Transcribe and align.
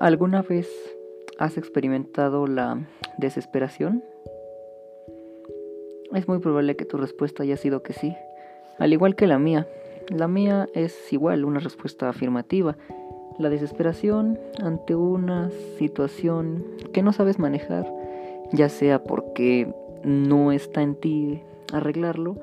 ¿Alguna 0.00 0.40
vez 0.40 0.66
has 1.38 1.58
experimentado 1.58 2.46
la 2.46 2.88
desesperación? 3.18 4.02
Es 6.14 6.26
muy 6.26 6.38
probable 6.38 6.74
que 6.74 6.86
tu 6.86 6.96
respuesta 6.96 7.42
haya 7.42 7.58
sido 7.58 7.82
que 7.82 7.92
sí, 7.92 8.16
al 8.78 8.94
igual 8.94 9.14
que 9.14 9.26
la 9.26 9.38
mía. 9.38 9.68
La 10.08 10.26
mía 10.26 10.68
es 10.72 11.12
igual 11.12 11.44
una 11.44 11.60
respuesta 11.60 12.08
afirmativa. 12.08 12.78
La 13.38 13.50
desesperación 13.50 14.38
ante 14.62 14.94
una 14.94 15.50
situación 15.76 16.64
que 16.94 17.02
no 17.02 17.12
sabes 17.12 17.38
manejar, 17.38 17.86
ya 18.52 18.70
sea 18.70 19.04
porque 19.04 19.70
no 20.02 20.50
está 20.50 20.80
en 20.80 20.94
ti 20.94 21.42
arreglarlo, 21.74 22.36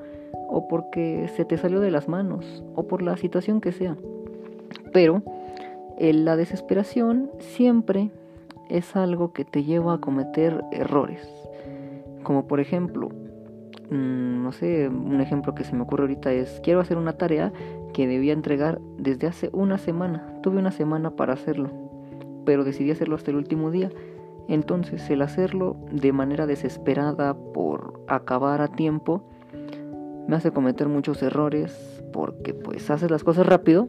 o 0.48 0.68
porque 0.68 1.28
se 1.34 1.44
te 1.44 1.58
salió 1.58 1.80
de 1.80 1.90
las 1.90 2.06
manos, 2.06 2.62
o 2.76 2.86
por 2.86 3.02
la 3.02 3.16
situación 3.16 3.60
que 3.60 3.72
sea. 3.72 3.96
Pero 4.92 5.24
la 6.00 6.36
desesperación 6.36 7.30
siempre 7.38 8.10
es 8.68 8.96
algo 8.96 9.32
que 9.32 9.44
te 9.44 9.64
lleva 9.64 9.94
a 9.94 9.98
cometer 9.98 10.64
errores. 10.72 11.28
Como 12.22 12.46
por 12.46 12.60
ejemplo, 12.60 13.08
mm, 13.90 14.42
no 14.42 14.52
sé, 14.52 14.88
un 14.88 15.20
ejemplo 15.20 15.54
que 15.54 15.64
se 15.64 15.74
me 15.74 15.82
ocurre 15.82 16.02
ahorita 16.02 16.32
es, 16.32 16.60
quiero 16.62 16.80
hacer 16.80 16.96
una 16.96 17.14
tarea 17.14 17.52
que 17.92 18.06
debía 18.06 18.32
entregar 18.32 18.80
desde 18.98 19.26
hace 19.26 19.50
una 19.52 19.78
semana. 19.78 20.40
Tuve 20.42 20.58
una 20.58 20.70
semana 20.70 21.10
para 21.10 21.32
hacerlo, 21.32 21.70
pero 22.44 22.64
decidí 22.64 22.90
hacerlo 22.90 23.16
hasta 23.16 23.30
el 23.30 23.36
último 23.36 23.70
día. 23.70 23.90
Entonces 24.46 25.08
el 25.10 25.22
hacerlo 25.22 25.76
de 25.90 26.12
manera 26.12 26.46
desesperada 26.46 27.34
por 27.34 28.00
acabar 28.06 28.62
a 28.62 28.68
tiempo 28.68 29.22
me 30.26 30.36
hace 30.36 30.50
cometer 30.50 30.88
muchos 30.88 31.22
errores 31.22 32.02
porque 32.12 32.54
pues 32.54 32.90
haces 32.90 33.10
las 33.10 33.24
cosas 33.24 33.46
rápido, 33.46 33.88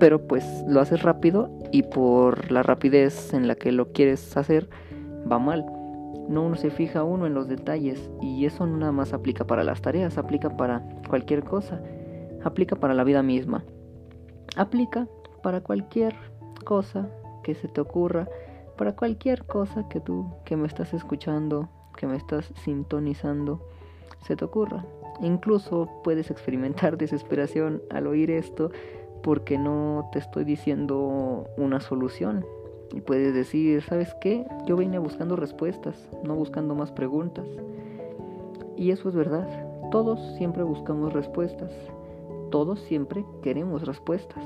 pero 0.00 0.26
pues 0.26 0.64
lo 0.66 0.80
haces 0.80 1.02
rápido 1.02 1.50
y 1.70 1.82
por 1.84 2.50
la 2.50 2.64
rapidez 2.64 3.34
en 3.34 3.46
la 3.46 3.54
que 3.54 3.70
lo 3.70 3.92
quieres 3.92 4.36
hacer 4.36 4.68
va 5.30 5.38
mal. 5.38 5.64
No 6.28 6.42
uno 6.42 6.56
se 6.56 6.70
fija 6.70 7.04
uno 7.04 7.26
en 7.26 7.34
los 7.34 7.48
detalles 7.48 8.10
y 8.20 8.46
eso 8.46 8.66
no 8.66 8.78
nada 8.78 8.92
más 8.92 9.12
aplica 9.12 9.46
para 9.46 9.62
las 9.62 9.82
tareas, 9.82 10.16
aplica 10.16 10.56
para 10.56 10.82
cualquier 11.08 11.44
cosa, 11.44 11.80
aplica 12.42 12.76
para 12.76 12.94
la 12.94 13.04
vida 13.04 13.22
misma, 13.22 13.64
aplica 14.56 15.06
para 15.42 15.60
cualquier 15.60 16.14
cosa 16.64 17.08
que 17.42 17.54
se 17.54 17.68
te 17.68 17.80
ocurra, 17.80 18.26
para 18.78 18.96
cualquier 18.96 19.44
cosa 19.44 19.86
que 19.88 20.00
tú 20.00 20.32
que 20.44 20.56
me 20.56 20.66
estás 20.66 20.94
escuchando, 20.94 21.68
que 21.96 22.06
me 22.06 22.16
estás 22.16 22.50
sintonizando, 22.64 23.60
se 24.22 24.34
te 24.34 24.44
ocurra. 24.46 24.84
Incluso 25.20 25.90
puedes 26.02 26.30
experimentar 26.30 26.96
desesperación 26.96 27.82
al 27.90 28.06
oír 28.06 28.30
esto 28.30 28.70
porque 29.22 29.58
no 29.58 30.08
te 30.12 30.18
estoy 30.18 30.44
diciendo 30.44 31.46
una 31.56 31.80
solución. 31.80 32.44
Y 32.92 33.00
puedes 33.00 33.34
decir, 33.34 33.82
¿sabes 33.82 34.14
qué? 34.20 34.46
Yo 34.66 34.76
vine 34.76 34.98
buscando 34.98 35.36
respuestas, 35.36 36.08
no 36.24 36.34
buscando 36.34 36.74
más 36.74 36.90
preguntas. 36.90 37.46
Y 38.76 38.90
eso 38.90 39.08
es 39.08 39.14
verdad. 39.14 39.46
Todos 39.90 40.20
siempre 40.36 40.62
buscamos 40.62 41.12
respuestas. 41.12 41.70
Todos 42.50 42.80
siempre 42.80 43.24
queremos 43.42 43.86
respuestas. 43.86 44.42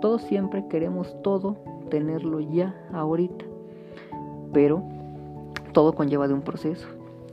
Todos 0.00 0.22
siempre 0.22 0.64
queremos 0.68 1.16
todo 1.22 1.56
tenerlo 1.90 2.40
ya, 2.40 2.74
ahorita. 2.92 3.44
Pero 4.52 4.82
todo 5.72 5.94
conlleva 5.94 6.28
de 6.28 6.34
un 6.34 6.42
proceso. 6.42 6.86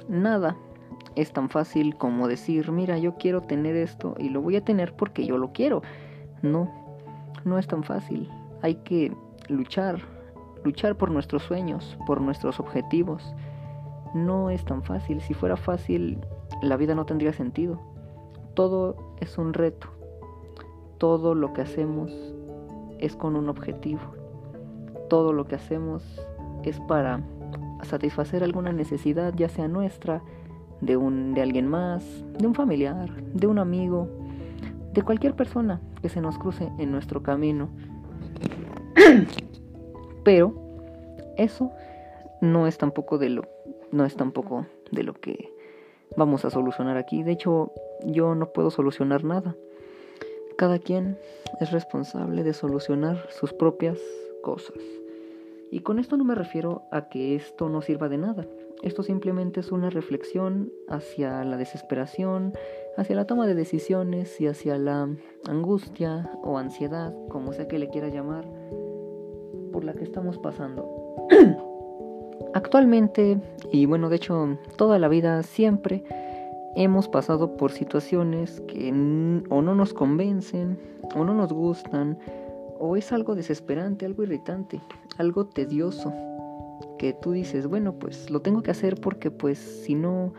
Nada 0.08 0.56
es 1.16 1.32
tan 1.32 1.50
fácil 1.50 1.96
como 1.96 2.28
decir, 2.28 2.72
mira, 2.72 2.98
yo 2.98 3.16
quiero 3.16 3.42
tener 3.42 3.76
esto 3.76 4.16
y 4.18 4.30
lo 4.30 4.42
voy 4.42 4.56
a 4.56 4.64
tener 4.64 4.94
porque 4.94 5.26
yo 5.26 5.38
lo 5.38 5.52
quiero. 5.52 5.82
No, 6.42 6.70
no 7.46 7.58
es 7.58 7.68
tan 7.68 7.84
fácil. 7.84 8.30
Hay 8.62 8.76
que 8.76 9.16
luchar, 9.48 10.00
luchar 10.64 10.96
por 10.96 11.12
nuestros 11.12 11.44
sueños, 11.44 11.98
por 12.06 12.22
nuestros 12.22 12.60
objetivos. 12.60 13.34
No 14.14 14.50
es 14.50 14.64
tan 14.66 14.84
fácil. 14.84 15.22
Si 15.22 15.34
fuera 15.34 15.58
fácil, 15.58 16.20
la 16.62 16.78
vida 16.78 16.96
no 16.96 17.06
tendría 17.06 17.34
sentido. 17.34 17.80
Todo 18.54 19.16
es 19.20 19.38
un 19.38 19.54
reto. 19.54 19.88
Todo 20.98 21.36
lo 21.36 21.54
que 21.54 21.62
hacemos 21.62 22.12
es 23.00 23.16
con 23.16 23.36
un 23.36 23.50
objetivo. 23.50 24.02
Todo 25.10 25.34
lo 25.34 25.48
que 25.48 25.56
hacemos 25.56 26.04
es 26.64 26.80
para 26.82 27.22
satisfacer 27.84 28.44
alguna 28.44 28.72
necesidad, 28.72 29.34
ya 29.36 29.50
sea 29.50 29.68
nuestra, 29.68 30.22
de 30.82 30.98
un 30.98 31.34
de 31.34 31.42
alguien 31.42 31.68
más, 31.68 32.04
de 32.38 32.48
un 32.48 32.56
familiar, 32.56 33.12
de 33.24 33.48
un 33.48 33.60
amigo, 33.60 34.08
de 34.94 35.02
cualquier 35.02 35.36
persona 35.36 35.82
que 36.02 36.10
se 36.10 36.22
nos 36.22 36.38
cruce 36.38 36.72
en 36.78 36.92
nuestro 36.92 37.24
camino. 37.24 37.70
Pero 40.24 40.54
eso 41.38 41.72
no 42.42 42.68
es 42.68 42.78
tampoco 42.78 43.18
de 43.18 43.30
lo 43.30 43.44
no 43.92 44.06
es 44.06 44.16
tampoco 44.16 44.66
de 44.92 45.04
lo 45.04 45.14
que 45.14 45.54
vamos 46.16 46.46
a 46.46 46.50
solucionar 46.50 46.98
aquí. 46.98 47.24
De 47.24 47.32
hecho, 47.32 47.72
yo 48.06 48.36
no 48.36 48.54
puedo 48.54 48.72
solucionar 48.72 49.24
nada. 49.24 49.56
Cada 50.58 50.80
quien 50.80 51.18
es 51.60 51.72
responsable 51.72 52.44
de 52.44 52.54
solucionar 52.54 53.28
sus 53.32 53.54
propias 53.54 54.00
cosas. 54.44 54.78
Y 55.72 55.82
con 55.82 56.00
esto 56.00 56.18
no 56.18 56.24
me 56.24 56.36
refiero 56.36 56.84
a 56.92 57.08
que 57.10 57.36
esto 57.36 57.70
no 57.70 57.82
sirva 57.82 58.10
de 58.10 58.18
nada. 58.18 58.46
Esto 58.82 59.04
simplemente 59.04 59.60
es 59.60 59.72
una 59.72 59.90
reflexión 59.90 60.72
hacia 60.90 61.44
la 61.46 61.58
desesperación, 61.58 62.54
hacia 62.98 63.16
la 63.16 63.26
toma 63.26 63.48
de 63.48 63.56
decisiones 63.56 64.40
y 64.42 64.48
hacia 64.48 64.78
la 64.78 65.10
angustia 65.48 66.30
o 66.44 66.58
ansiedad, 66.58 67.14
como 67.30 67.54
sea 67.54 67.68
que 67.68 67.80
le 67.80 67.90
quiera 67.90 68.10
llamar, 68.10 68.46
por 69.72 69.84
la 69.84 69.94
que 69.94 70.04
estamos 70.04 70.38
pasando. 70.38 70.88
Actualmente, 72.54 73.40
y 73.72 73.86
bueno, 73.86 74.10
de 74.10 74.18
hecho, 74.18 74.58
toda 74.76 75.00
la 75.00 75.08
vida 75.08 75.42
siempre 75.44 76.04
hemos 76.76 77.08
pasado 77.08 77.56
por 77.58 77.72
situaciones 77.72 78.62
que 78.62 78.90
o 79.50 79.62
no 79.62 79.76
nos 79.76 79.94
convencen, 79.94 80.78
o 81.16 81.24
no 81.24 81.34
nos 81.34 81.54
gustan, 81.54 82.18
o 82.80 82.98
es 82.98 83.12
algo 83.12 83.36
desesperante, 83.36 84.06
algo 84.06 84.24
irritante, 84.24 84.82
algo 85.18 85.46
tedioso 85.46 86.14
que 86.98 87.14
tú 87.14 87.32
dices, 87.32 87.68
bueno, 87.68 87.94
pues 87.94 88.30
lo 88.30 88.42
tengo 88.42 88.62
que 88.64 88.72
hacer 88.72 88.96
porque 89.00 89.32
pues 89.32 89.60
si 89.60 89.96
no, 89.96 90.34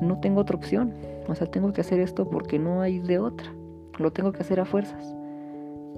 no 0.00 0.20
tengo 0.20 0.40
otra 0.40 0.56
opción. 0.56 0.92
O 1.30 1.34
sea, 1.36 1.46
tengo 1.46 1.72
que 1.72 1.80
hacer 1.80 2.00
esto 2.00 2.28
porque 2.28 2.58
no 2.58 2.80
hay 2.80 2.98
de 2.98 3.20
otra. 3.20 3.54
Lo 3.98 4.12
tengo 4.12 4.32
que 4.32 4.40
hacer 4.40 4.58
a 4.58 4.64
fuerzas. 4.64 5.14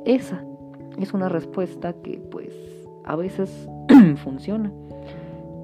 Esa 0.04 0.44
es 0.98 1.15
una 1.15 1.31
respuesta 1.31 1.94
que 1.94 2.19
pues 2.31 2.54
a 3.04 3.16
veces 3.16 3.69
funciona. 4.22 4.70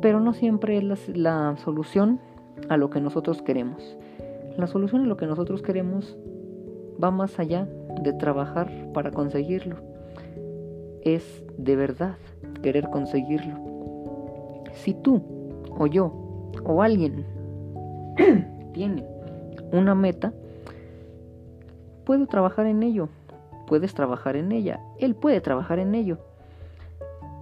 Pero 0.00 0.20
no 0.20 0.32
siempre 0.32 0.78
es 0.78 0.84
la, 0.84 0.96
la 1.14 1.56
solución 1.58 2.18
a 2.70 2.78
lo 2.78 2.88
que 2.88 3.00
nosotros 3.00 3.42
queremos. 3.42 3.98
La 4.56 4.66
solución 4.66 5.02
a 5.02 5.06
lo 5.06 5.18
que 5.18 5.26
nosotros 5.26 5.60
queremos 5.60 6.16
va 7.02 7.10
más 7.10 7.38
allá 7.38 7.68
de 8.02 8.14
trabajar 8.14 8.70
para 8.94 9.10
conseguirlo. 9.10 9.76
Es 11.02 11.44
de 11.58 11.76
verdad 11.76 12.16
querer 12.62 12.88
conseguirlo. 12.88 13.54
Si 14.72 14.94
tú 14.94 15.22
o 15.70 15.86
yo 15.86 16.12
o 16.64 16.82
alguien 16.82 17.26
tiene 18.72 19.04
una 19.72 19.94
meta, 19.94 20.32
puedo 22.04 22.26
trabajar 22.26 22.66
en 22.66 22.82
ello, 22.82 23.08
puedes 23.66 23.94
trabajar 23.94 24.36
en 24.36 24.52
ella, 24.52 24.80
él 24.98 25.14
puede 25.14 25.40
trabajar 25.40 25.78
en 25.78 25.94
ello. 25.94 26.18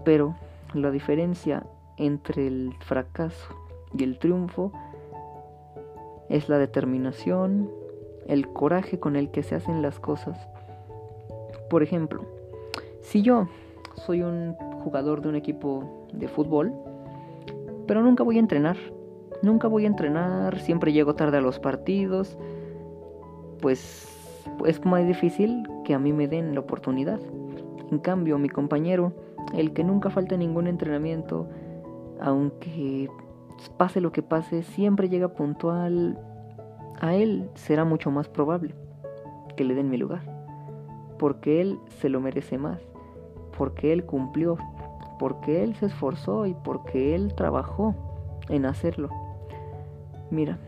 Pero 0.04 0.36
la 0.74 0.90
diferencia 0.90 1.64
entre 1.96 2.46
el 2.46 2.74
fracaso 2.80 3.54
y 3.96 4.04
el 4.04 4.18
triunfo 4.18 4.72
es 6.28 6.48
la 6.48 6.58
determinación, 6.58 7.70
el 8.26 8.48
coraje 8.48 8.98
con 8.98 9.16
el 9.16 9.30
que 9.30 9.42
se 9.42 9.54
hacen 9.54 9.82
las 9.82 10.00
cosas. 10.00 10.36
Por 11.70 11.82
ejemplo, 11.82 12.24
si 13.02 13.22
yo 13.22 13.48
soy 13.94 14.22
un 14.22 14.54
jugador 14.82 15.20
de 15.20 15.28
un 15.28 15.36
equipo 15.36 16.06
de 16.12 16.28
fútbol, 16.28 16.72
pero 17.86 18.02
nunca 18.02 18.24
voy 18.24 18.36
a 18.36 18.40
entrenar. 18.40 18.76
Nunca 19.42 19.68
voy 19.68 19.84
a 19.84 19.88
entrenar, 19.88 20.58
siempre 20.58 20.92
llego 20.92 21.14
tarde 21.14 21.38
a 21.38 21.40
los 21.40 21.58
partidos. 21.58 22.38
Pues 23.60 24.08
es 24.64 24.84
más 24.84 25.06
difícil 25.06 25.68
que 25.84 25.94
a 25.94 25.98
mí 25.98 26.12
me 26.12 26.28
den 26.28 26.54
la 26.54 26.60
oportunidad. 26.60 27.20
En 27.90 27.98
cambio, 27.98 28.38
mi 28.38 28.48
compañero, 28.48 29.12
el 29.54 29.72
que 29.72 29.84
nunca 29.84 30.10
falta 30.10 30.36
ningún 30.36 30.66
entrenamiento, 30.66 31.48
aunque 32.20 33.08
pase 33.76 34.00
lo 34.00 34.12
que 34.12 34.22
pase, 34.22 34.62
siempre 34.62 35.08
llega 35.08 35.28
puntual, 35.28 36.18
a 37.00 37.14
él 37.14 37.50
será 37.54 37.84
mucho 37.84 38.10
más 38.10 38.28
probable 38.28 38.74
que 39.56 39.64
le 39.64 39.74
den 39.74 39.90
mi 39.90 39.96
lugar. 39.96 40.22
Porque 41.18 41.60
él 41.60 41.78
se 42.00 42.08
lo 42.08 42.20
merece 42.20 42.58
más. 42.58 42.80
Porque 43.56 43.92
él 43.92 44.04
cumplió 44.04 44.58
porque 45.18 45.62
él 45.62 45.74
se 45.76 45.86
esforzó 45.86 46.46
y 46.46 46.54
porque 46.54 47.14
él 47.14 47.34
trabajó 47.34 47.94
en 48.48 48.66
hacerlo. 48.66 49.10
Mira, 50.30 50.58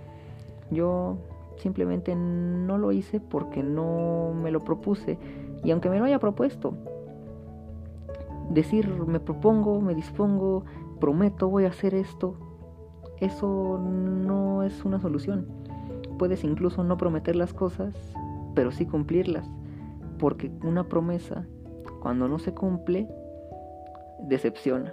yo 0.71 1.19
simplemente 1.57 2.15
no 2.15 2.79
lo 2.79 2.93
hice 2.93 3.21
porque 3.21 3.63
no 3.63 4.33
me 4.35 4.51
lo 4.51 4.61
propuse 4.61 5.19
y 5.65 5.71
aunque 5.71 5.91
me 5.91 5.99
lo 5.99 6.05
haya 6.05 6.19
propuesto, 6.19 6.75
decir 8.51 8.89
me 8.89 9.21
propongo, 9.21 9.81
me 9.81 9.95
dispongo, 9.95 10.65
prometo, 11.01 11.49
voy 11.49 11.65
a 11.65 11.69
hacer 11.69 11.95
esto, 11.95 12.35
eso 13.21 13.79
no 13.79 14.63
es 14.63 14.85
una 14.85 15.01
solución. 15.01 15.47
Puedes 16.19 16.45
incluso 16.45 16.85
no 16.85 16.97
prometer 16.97 17.37
las 17.37 17.53
cosas, 17.53 17.95
pero 18.55 18.71
sí 18.73 18.87
cumplirlas, 18.87 19.49
porque 20.19 20.51
una 20.65 20.85
promesa, 20.85 21.47
cuando 22.01 22.29
no 22.29 22.39
se 22.39 22.55
cumple, 22.55 23.09
decepciona. 24.23 24.93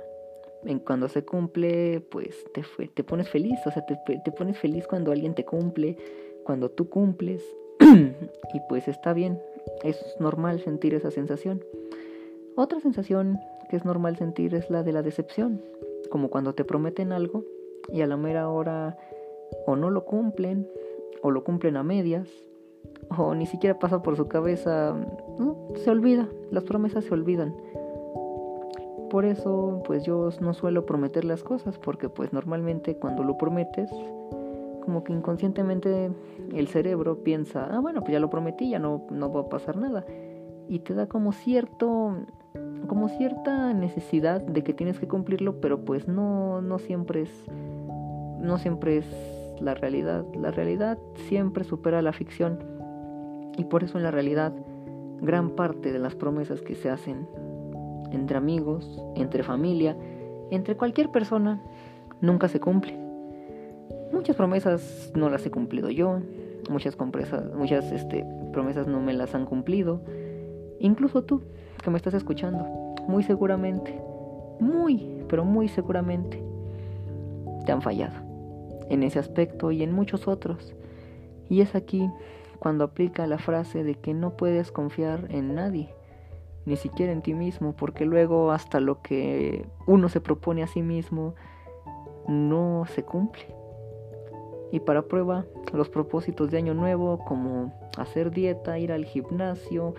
En 0.65 0.79
cuando 0.79 1.07
se 1.09 1.23
cumple, 1.23 2.01
pues 2.09 2.45
te, 2.53 3.03
pones 3.03 3.29
feliz, 3.29 3.59
o 3.65 3.71
sea, 3.71 3.85
te 3.85 4.31
pones 4.31 4.57
feliz 4.57 4.87
cuando 4.87 5.11
alguien 5.11 5.35
te 5.35 5.45
cumple, 5.45 5.97
cuando 6.43 6.69
tú 6.69 6.89
cumples, 6.89 7.43
y 7.79 8.59
pues 8.69 8.87
está 8.87 9.13
bien, 9.13 9.39
es 9.83 9.99
normal 10.19 10.59
sentir 10.61 10.93
esa 10.93 11.11
sensación. 11.11 11.63
Otra 12.55 12.79
sensación 12.79 13.39
que 13.69 13.75
es 13.75 13.85
normal 13.85 14.15
sentir 14.15 14.55
es 14.55 14.69
la 14.69 14.83
de 14.83 14.93
la 14.93 15.01
decepción, 15.01 15.61
como 16.09 16.29
cuando 16.29 16.53
te 16.53 16.63
prometen 16.63 17.11
algo 17.11 17.43
y 17.91 18.01
a 18.01 18.07
la 18.07 18.17
mera 18.17 18.49
hora 18.49 18.97
o 19.65 19.75
no 19.75 19.89
lo 19.89 20.05
cumplen, 20.05 20.67
o 21.21 21.31
lo 21.31 21.43
cumplen 21.43 21.77
a 21.77 21.83
medias, 21.83 22.29
o 23.17 23.33
ni 23.33 23.45
siquiera 23.45 23.79
pasa 23.79 24.01
por 24.01 24.15
su 24.15 24.27
cabeza, 24.27 24.95
se 25.75 25.89
olvida, 25.89 26.29
las 26.51 26.63
promesas 26.63 27.05
se 27.05 27.13
olvidan. 27.13 27.55
Por 29.09 29.25
eso, 29.25 29.83
pues 29.85 30.03
yo 30.03 30.29
no 30.41 30.53
suelo 30.53 30.85
prometer 30.85 31.25
las 31.25 31.43
cosas, 31.43 31.77
porque 31.77 32.09
pues 32.09 32.33
normalmente 32.33 32.97
cuando 32.97 33.23
lo 33.23 33.37
prometes, 33.37 33.89
como 34.83 35.03
que 35.03 35.13
inconscientemente 35.13 36.11
el 36.53 36.67
cerebro 36.67 37.23
piensa, 37.23 37.67
ah, 37.71 37.79
bueno, 37.79 38.01
pues 38.01 38.13
ya 38.13 38.19
lo 38.19 38.29
prometí, 38.29 38.69
ya 38.69 38.79
no, 38.79 39.05
no 39.09 39.31
va 39.31 39.41
a 39.41 39.49
pasar 39.49 39.77
nada. 39.77 40.05
Y 40.67 40.79
te 40.79 40.93
da 40.93 41.07
como 41.07 41.31
cierto, 41.31 42.15
como 42.87 43.09
cierta 43.09 43.73
necesidad 43.73 44.41
de 44.41 44.63
que 44.63 44.73
tienes 44.73 44.99
que 44.99 45.07
cumplirlo, 45.07 45.59
pero 45.59 45.85
pues 45.85 46.07
no, 46.07 46.61
no 46.61 46.79
siempre 46.79 47.23
es, 47.23 47.45
no 48.39 48.57
siempre 48.57 48.97
es 48.97 49.05
la 49.59 49.73
realidad. 49.75 50.25
La 50.35 50.51
realidad 50.51 50.97
siempre 51.27 51.63
supera 51.63 52.01
la 52.01 52.13
ficción. 52.13 52.59
Y 53.57 53.65
por 53.65 53.83
eso 53.83 53.97
en 53.97 54.03
la 54.03 54.11
realidad, 54.11 54.53
gran 55.21 55.51
parte 55.51 55.91
de 55.91 55.99
las 55.99 56.15
promesas 56.15 56.61
que 56.61 56.75
se 56.75 56.89
hacen 56.89 57.27
entre 58.11 58.37
amigos, 58.37 59.01
entre 59.15 59.43
familia, 59.43 59.95
entre 60.51 60.75
cualquier 60.75 61.11
persona, 61.11 61.61
nunca 62.21 62.47
se 62.47 62.59
cumplen. 62.59 63.03
Muchas 64.11 64.35
promesas 64.35 65.11
no 65.15 65.29
las 65.29 65.45
he 65.45 65.51
cumplido 65.51 65.89
yo, 65.89 66.19
muchas, 66.69 66.97
muchas 67.55 67.91
este, 67.91 68.25
promesas 68.51 68.87
no 68.87 69.01
me 69.01 69.13
las 69.13 69.35
han 69.35 69.45
cumplido. 69.45 70.01
Incluso 70.79 71.23
tú, 71.23 71.41
que 71.83 71.89
me 71.89 71.97
estás 71.97 72.13
escuchando, 72.13 72.65
muy 73.07 73.23
seguramente, 73.23 73.99
muy, 74.59 75.23
pero 75.27 75.45
muy 75.45 75.67
seguramente, 75.67 76.41
te 77.65 77.71
han 77.71 77.81
fallado 77.81 78.25
en 78.89 79.03
ese 79.03 79.19
aspecto 79.19 79.71
y 79.71 79.83
en 79.83 79.91
muchos 79.91 80.27
otros. 80.27 80.73
Y 81.49 81.61
es 81.61 81.75
aquí 81.75 82.09
cuando 82.59 82.83
aplica 82.83 83.27
la 83.27 83.37
frase 83.37 83.83
de 83.83 83.95
que 83.95 84.13
no 84.13 84.37
puedes 84.37 84.71
confiar 84.71 85.27
en 85.29 85.55
nadie, 85.55 85.94
ni 86.65 86.75
siquiera 86.75 87.11
en 87.11 87.21
ti 87.21 87.33
mismo, 87.33 87.73
porque 87.73 88.05
luego 88.05 88.51
hasta 88.51 88.79
lo 88.79 89.01
que 89.01 89.65
uno 89.85 90.09
se 90.09 90.21
propone 90.21 90.63
a 90.63 90.67
sí 90.67 90.81
mismo 90.81 91.35
no 92.27 92.85
se 92.87 93.03
cumple. 93.03 93.45
Y 94.71 94.79
para 94.79 95.03
prueba, 95.03 95.45
los 95.73 95.89
propósitos 95.89 96.51
de 96.51 96.57
año 96.57 96.73
nuevo 96.73 97.19
como 97.19 97.71
hacer 97.97 98.31
dieta, 98.31 98.79
ir 98.79 98.91
al 98.91 99.05
gimnasio, 99.05 99.93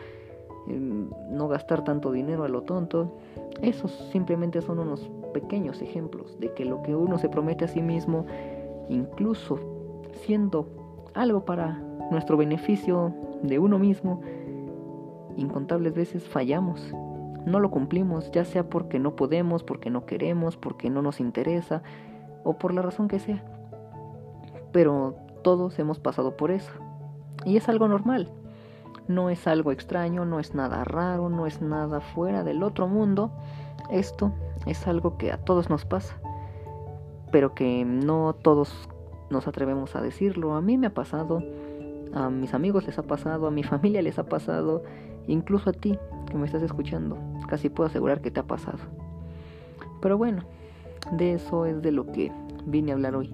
em, 0.68 1.08
no 1.30 1.48
gastar 1.48 1.84
tanto 1.84 2.10
dinero 2.10 2.44
a 2.44 2.48
lo 2.48 2.62
tonto, 2.62 3.16
esos 3.62 3.92
simplemente 4.12 4.60
son 4.60 4.80
unos 4.80 5.08
pequeños 5.32 5.80
ejemplos 5.82 6.38
de 6.40 6.52
que 6.52 6.64
lo 6.64 6.82
que 6.82 6.94
uno 6.94 7.19
se 7.19 7.28
promete 7.28 7.64
a 7.64 7.69
sí 7.69 7.80
mismo, 7.80 8.26
incluso 8.88 9.58
siendo 10.24 10.66
algo 11.14 11.44
para 11.44 11.80
nuestro 12.10 12.36
beneficio 12.36 13.14
de 13.42 13.58
uno 13.58 13.78
mismo, 13.78 14.20
incontables 15.36 15.94
veces 15.94 16.26
fallamos. 16.28 16.80
No 17.44 17.60
lo 17.60 17.70
cumplimos, 17.70 18.30
ya 18.32 18.44
sea 18.44 18.68
porque 18.68 18.98
no 18.98 19.14
podemos, 19.14 19.62
porque 19.62 19.90
no 19.90 20.06
queremos, 20.06 20.56
porque 20.56 20.90
no 20.90 21.02
nos 21.02 21.20
interesa 21.20 21.82
o 22.42 22.58
por 22.58 22.74
la 22.74 22.82
razón 22.82 23.08
que 23.08 23.18
sea 23.18 23.44
pero 24.76 25.14
todos 25.40 25.78
hemos 25.78 25.98
pasado 26.00 26.36
por 26.36 26.50
eso. 26.50 26.70
Y 27.46 27.56
es 27.56 27.66
algo 27.70 27.88
normal. 27.88 28.30
No 29.08 29.30
es 29.30 29.46
algo 29.46 29.72
extraño, 29.72 30.26
no 30.26 30.38
es 30.38 30.54
nada 30.54 30.84
raro, 30.84 31.30
no 31.30 31.46
es 31.46 31.62
nada 31.62 32.02
fuera 32.02 32.44
del 32.44 32.62
otro 32.62 32.86
mundo. 32.86 33.30
Esto 33.90 34.32
es 34.66 34.86
algo 34.86 35.16
que 35.16 35.32
a 35.32 35.38
todos 35.38 35.70
nos 35.70 35.86
pasa, 35.86 36.18
pero 37.32 37.54
que 37.54 37.86
no 37.86 38.34
todos 38.34 38.90
nos 39.30 39.48
atrevemos 39.48 39.96
a 39.96 40.02
decirlo. 40.02 40.54
A 40.54 40.60
mí 40.60 40.76
me 40.76 40.88
ha 40.88 40.92
pasado, 40.92 41.42
a 42.12 42.28
mis 42.28 42.52
amigos 42.52 42.84
les 42.84 42.98
ha 42.98 43.04
pasado, 43.04 43.46
a 43.46 43.50
mi 43.50 43.62
familia 43.62 44.02
les 44.02 44.18
ha 44.18 44.24
pasado, 44.24 44.82
incluso 45.26 45.70
a 45.70 45.73
ti 45.73 45.99
que 46.31 46.37
me 46.37 46.46
estás 46.46 46.62
escuchando. 46.62 47.19
Casi 47.49 47.69
puedo 47.69 47.88
asegurar 47.88 48.20
que 48.20 48.31
te 48.31 48.40
ha 48.40 48.46
pasado. 48.46 48.78
Pero 50.00 50.19
bueno, 50.19 50.43
de 51.12 51.34
eso 51.34 51.67
es 51.67 51.82
de 51.82 51.93
lo 51.93 52.06
que 52.06 52.32
vine 52.67 52.93
a 52.93 52.94
hablar 52.94 53.14
hoy. 53.14 53.32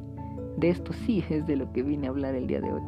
De 0.56 0.70
esto 0.70 0.92
sí 0.92 1.24
es 1.30 1.46
de 1.46 1.56
lo 1.56 1.72
que 1.72 1.82
vine 1.82 2.06
a 2.06 2.10
hablar 2.10 2.34
el 2.34 2.46
día 2.46 2.60
de 2.60 2.72
hoy. 2.72 2.82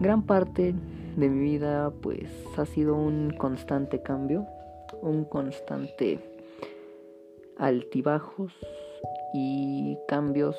Gran 0.00 0.22
parte 0.22 0.74
de 1.16 1.28
mi 1.28 1.38
vida 1.38 1.92
pues 2.02 2.30
ha 2.56 2.66
sido 2.66 2.96
un 2.96 3.30
constante 3.30 4.02
cambio, 4.02 4.46
un 5.02 5.24
constante 5.24 6.18
altibajos 7.56 8.52
y 9.32 9.96
cambios 10.08 10.56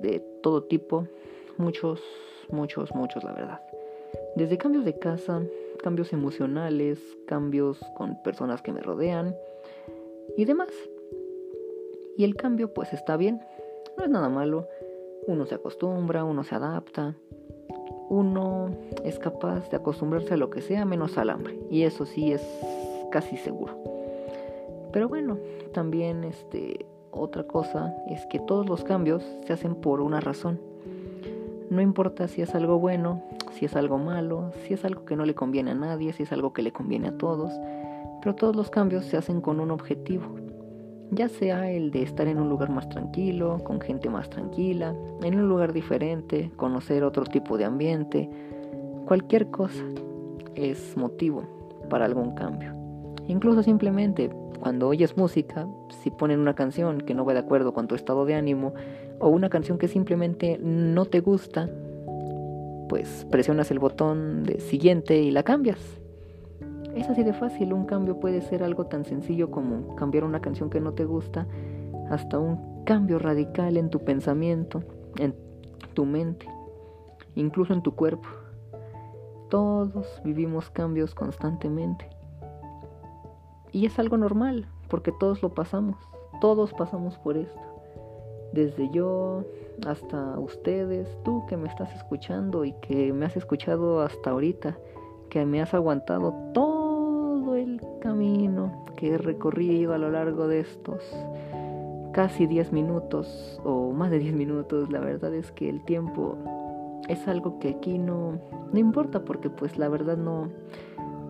de 0.00 0.20
todo 0.42 0.62
tipo, 0.62 1.06
muchos, 1.58 2.02
muchos, 2.50 2.94
muchos 2.94 3.24
la 3.24 3.32
verdad. 3.32 3.60
Desde 4.36 4.56
cambios 4.56 4.84
de 4.84 4.98
casa, 4.98 5.42
cambios 5.78 6.12
emocionales, 6.12 7.00
cambios 7.26 7.78
con 7.96 8.22
personas 8.22 8.62
que 8.62 8.72
me 8.72 8.80
rodean 8.80 9.34
y 10.36 10.44
demás. 10.44 10.68
Y 12.16 12.24
el 12.24 12.36
cambio 12.36 12.74
pues 12.74 12.92
está 12.92 13.16
bien, 13.16 13.40
no 13.96 14.04
es 14.04 14.10
nada 14.10 14.28
malo, 14.28 14.66
uno 15.26 15.46
se 15.46 15.54
acostumbra, 15.54 16.24
uno 16.24 16.42
se 16.44 16.54
adapta, 16.54 17.14
uno 18.08 18.70
es 19.04 19.18
capaz 19.18 19.68
de 19.70 19.76
acostumbrarse 19.76 20.34
a 20.34 20.36
lo 20.36 20.50
que 20.50 20.62
sea 20.62 20.84
menos 20.84 21.18
al 21.18 21.30
hambre. 21.30 21.58
Y 21.70 21.82
eso 21.82 22.06
sí 22.06 22.32
es 22.32 22.42
casi 23.10 23.36
seguro. 23.36 23.74
Pero 24.92 25.08
bueno, 25.08 25.38
también 25.72 26.24
este, 26.24 26.86
otra 27.10 27.44
cosa 27.44 27.94
es 28.08 28.24
que 28.26 28.38
todos 28.38 28.68
los 28.68 28.84
cambios 28.84 29.22
se 29.46 29.52
hacen 29.52 29.74
por 29.74 30.00
una 30.00 30.20
razón. 30.20 30.60
No 31.70 31.82
importa 31.82 32.28
si 32.28 32.40
es 32.40 32.54
algo 32.54 32.78
bueno, 32.78 33.22
si 33.52 33.64
es 33.64 33.76
algo 33.76 33.98
malo, 33.98 34.52
si 34.66 34.74
es 34.74 34.84
algo 34.84 35.04
que 35.04 35.16
no 35.16 35.24
le 35.24 35.34
conviene 35.34 35.72
a 35.72 35.74
nadie, 35.74 36.12
si 36.12 36.22
es 36.22 36.32
algo 36.32 36.52
que 36.52 36.62
le 36.62 36.72
conviene 36.72 37.08
a 37.08 37.18
todos, 37.18 37.52
pero 38.22 38.34
todos 38.34 38.56
los 38.56 38.70
cambios 38.70 39.04
se 39.04 39.16
hacen 39.16 39.40
con 39.40 39.60
un 39.60 39.70
objetivo 39.70 40.38
ya 41.10 41.28
sea 41.28 41.70
el 41.70 41.90
de 41.90 42.02
estar 42.02 42.28
en 42.28 42.38
un 42.38 42.48
lugar 42.48 42.70
más 42.70 42.88
tranquilo, 42.88 43.58
con 43.64 43.80
gente 43.80 44.10
más 44.10 44.28
tranquila, 44.28 44.94
en 45.22 45.38
un 45.38 45.48
lugar 45.48 45.72
diferente, 45.72 46.50
conocer 46.56 47.02
otro 47.04 47.24
tipo 47.24 47.56
de 47.56 47.64
ambiente, 47.64 48.28
cualquier 49.06 49.50
cosa 49.50 49.84
es 50.54 50.96
motivo 50.96 51.44
para 51.88 52.04
algún 52.04 52.34
cambio. 52.34 52.74
Incluso 53.26 53.62
simplemente 53.62 54.30
cuando 54.60 54.88
oyes 54.88 55.16
música, 55.16 55.66
si 56.02 56.10
ponen 56.10 56.40
una 56.40 56.54
canción 56.54 57.00
que 57.00 57.14
no 57.14 57.24
va 57.24 57.32
de 57.32 57.40
acuerdo 57.40 57.72
con 57.72 57.86
tu 57.86 57.94
estado 57.94 58.24
de 58.26 58.34
ánimo 58.34 58.74
o 59.18 59.28
una 59.28 59.48
canción 59.48 59.78
que 59.78 59.88
simplemente 59.88 60.58
no 60.60 61.04
te 61.06 61.20
gusta, 61.20 61.70
pues 62.88 63.26
presionas 63.30 63.70
el 63.70 63.78
botón 63.78 64.42
de 64.44 64.60
siguiente 64.60 65.20
y 65.20 65.30
la 65.30 65.42
cambias. 65.42 65.78
Es 66.94 67.08
así 67.08 67.22
de 67.22 67.32
fácil, 67.32 67.72
un 67.72 67.84
cambio 67.84 68.18
puede 68.18 68.40
ser 68.40 68.62
algo 68.62 68.86
tan 68.86 69.04
sencillo 69.04 69.50
como 69.50 69.94
cambiar 69.94 70.24
una 70.24 70.40
canción 70.40 70.70
que 70.70 70.80
no 70.80 70.94
te 70.94 71.04
gusta, 71.04 71.46
hasta 72.10 72.38
un 72.38 72.84
cambio 72.84 73.18
radical 73.18 73.76
en 73.76 73.90
tu 73.90 74.00
pensamiento, 74.00 74.82
en 75.18 75.34
tu 75.94 76.06
mente, 76.06 76.46
incluso 77.34 77.72
en 77.72 77.82
tu 77.82 77.94
cuerpo. 77.94 78.28
Todos 79.48 80.20
vivimos 80.24 80.70
cambios 80.70 81.14
constantemente. 81.14 82.08
Y 83.70 83.86
es 83.86 83.98
algo 83.98 84.16
normal, 84.16 84.66
porque 84.88 85.12
todos 85.12 85.42
lo 85.42 85.54
pasamos, 85.54 85.96
todos 86.40 86.72
pasamos 86.72 87.18
por 87.18 87.36
esto. 87.36 87.67
Desde 88.52 88.88
yo 88.90 89.44
hasta 89.86 90.38
ustedes, 90.38 91.08
tú 91.24 91.44
que 91.46 91.56
me 91.56 91.68
estás 91.68 91.94
escuchando 91.94 92.64
y 92.64 92.72
que 92.80 93.12
me 93.12 93.26
has 93.26 93.36
escuchado 93.36 94.00
hasta 94.00 94.30
ahorita 94.30 94.78
que 95.28 95.44
me 95.44 95.60
has 95.60 95.74
aguantado 95.74 96.34
todo 96.54 97.54
el 97.54 97.80
camino 98.00 98.84
que 98.96 99.14
he 99.14 99.18
recorrido 99.18 99.92
a 99.92 99.98
lo 99.98 100.10
largo 100.10 100.48
de 100.48 100.60
estos 100.60 101.02
casi 102.12 102.46
10 102.46 102.72
minutos 102.72 103.60
o 103.64 103.92
más 103.92 104.10
de 104.10 104.18
10 104.18 104.34
minutos. 104.34 104.90
La 104.90 105.00
verdad 105.00 105.34
es 105.34 105.52
que 105.52 105.68
el 105.68 105.84
tiempo 105.84 106.36
es 107.08 107.28
algo 107.28 107.58
que 107.58 107.68
aquí 107.70 107.98
no, 107.98 108.40
no 108.72 108.78
importa 108.78 109.24
porque 109.24 109.50
pues 109.50 109.78
la 109.78 109.88
verdad 109.88 110.16
no, 110.16 110.48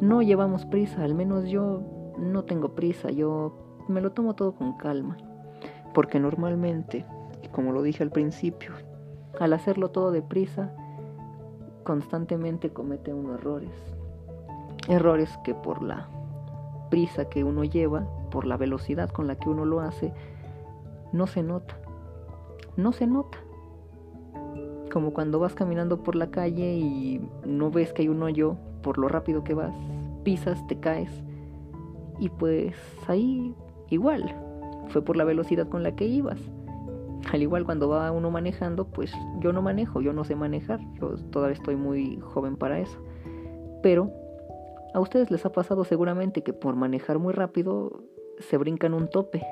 no 0.00 0.22
llevamos 0.22 0.64
prisa, 0.66 1.02
al 1.02 1.14
menos 1.14 1.48
yo 1.48 1.82
no 2.18 2.44
tengo 2.44 2.70
prisa, 2.70 3.10
yo 3.10 3.52
me 3.88 4.00
lo 4.00 4.12
tomo 4.12 4.34
todo 4.34 4.52
con 4.52 4.76
calma, 4.76 5.16
porque 5.94 6.20
normalmente, 6.20 7.04
como 7.52 7.72
lo 7.72 7.82
dije 7.82 8.02
al 8.02 8.10
principio, 8.10 8.72
al 9.38 9.52
hacerlo 9.52 9.90
todo 9.90 10.10
deprisa, 10.10 10.72
constantemente 11.84 12.70
comete 12.70 13.14
uno 13.14 13.34
errores. 13.34 13.70
Errores 14.88 15.38
que 15.44 15.54
por 15.54 15.82
la 15.82 16.08
prisa 16.90 17.28
que 17.28 17.44
uno 17.44 17.64
lleva, 17.64 18.06
por 18.30 18.46
la 18.46 18.56
velocidad 18.56 19.10
con 19.10 19.26
la 19.26 19.36
que 19.36 19.48
uno 19.48 19.64
lo 19.64 19.80
hace, 19.80 20.12
no 21.12 21.26
se 21.26 21.42
nota. 21.42 21.76
No 22.76 22.92
se 22.92 23.06
nota. 23.06 23.38
Como 24.92 25.12
cuando 25.12 25.38
vas 25.38 25.54
caminando 25.54 26.02
por 26.02 26.14
la 26.14 26.30
calle 26.30 26.74
y 26.74 27.20
no 27.44 27.70
ves 27.70 27.92
que 27.92 28.02
hay 28.02 28.08
un 28.08 28.22
hoyo 28.22 28.56
por 28.82 28.98
lo 28.98 29.08
rápido 29.08 29.44
que 29.44 29.54
vas, 29.54 29.74
pisas, 30.24 30.66
te 30.66 30.78
caes. 30.78 31.10
Y 32.18 32.30
pues 32.30 32.74
ahí 33.06 33.54
igual, 33.90 34.34
fue 34.88 35.02
por 35.02 35.16
la 35.16 35.24
velocidad 35.24 35.68
con 35.68 35.82
la 35.82 35.94
que 35.94 36.06
ibas. 36.06 36.38
Al 37.30 37.42
igual 37.42 37.64
cuando 37.64 37.88
va 37.88 38.10
uno 38.12 38.30
manejando, 38.30 38.86
pues 38.86 39.12
yo 39.40 39.52
no 39.52 39.60
manejo, 39.60 40.00
yo 40.00 40.12
no 40.12 40.24
sé 40.24 40.34
manejar, 40.34 40.80
yo 41.00 41.16
todavía 41.30 41.54
estoy 41.54 41.76
muy 41.76 42.18
joven 42.20 42.56
para 42.56 42.80
eso. 42.80 42.98
Pero 43.82 44.10
a 44.94 45.00
ustedes 45.00 45.30
les 45.30 45.44
ha 45.44 45.52
pasado 45.52 45.84
seguramente 45.84 46.42
que 46.42 46.52
por 46.52 46.74
manejar 46.76 47.18
muy 47.18 47.32
rápido 47.32 48.02
se 48.38 48.56
brincan 48.56 48.94
un 48.94 49.08
tope 49.08 49.42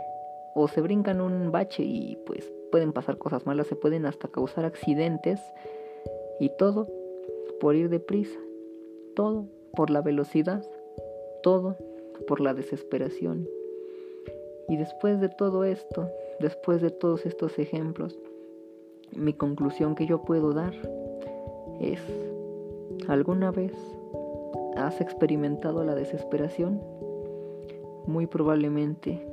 o 0.54 0.68
se 0.68 0.80
brincan 0.80 1.20
un 1.20 1.52
bache 1.52 1.82
y 1.82 2.16
pues 2.24 2.50
pueden 2.70 2.92
pasar 2.92 3.18
cosas 3.18 3.46
malas, 3.46 3.66
se 3.66 3.76
pueden 3.76 4.06
hasta 4.06 4.28
causar 4.28 4.64
accidentes 4.64 5.40
y 6.40 6.50
todo 6.56 6.88
por 7.60 7.74
ir 7.74 7.88
deprisa, 7.88 8.38
todo 9.14 9.46
por 9.74 9.90
la 9.90 10.00
velocidad, 10.00 10.64
todo 11.42 11.76
por 12.26 12.40
la 12.40 12.54
desesperación. 12.54 13.46
Y 14.68 14.76
después 14.76 15.20
de 15.20 15.28
todo 15.28 15.64
esto, 15.64 16.10
después 16.40 16.82
de 16.82 16.90
todos 16.90 17.24
estos 17.24 17.58
ejemplos, 17.58 18.18
mi 19.14 19.32
conclusión 19.32 19.94
que 19.94 20.06
yo 20.06 20.22
puedo 20.22 20.52
dar 20.52 20.74
es, 21.80 22.00
¿alguna 23.06 23.52
vez 23.52 23.72
has 24.76 25.00
experimentado 25.00 25.84
la 25.84 25.94
desesperación? 25.94 26.80
Muy 28.06 28.26
probablemente, 28.26 29.24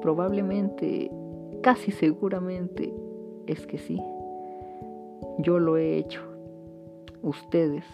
probablemente, 0.00 1.10
casi 1.60 1.92
seguramente 1.92 2.94
es 3.46 3.66
que 3.66 3.78
sí. 3.78 4.00
Yo 5.38 5.58
lo 5.58 5.76
he 5.76 5.98
hecho. 5.98 6.22
Ustedes, 7.22 7.84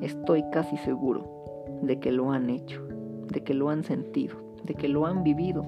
estoy 0.00 0.44
casi 0.50 0.76
seguro 0.78 1.24
de 1.82 1.98
que 2.00 2.10
lo 2.10 2.30
han 2.30 2.50
hecho, 2.50 2.82
de 3.28 3.42
que 3.42 3.54
lo 3.54 3.68
han 3.68 3.84
sentido 3.84 4.43
de 4.64 4.74
que 4.74 4.88
lo 4.88 5.06
han 5.06 5.22
vivido, 5.22 5.64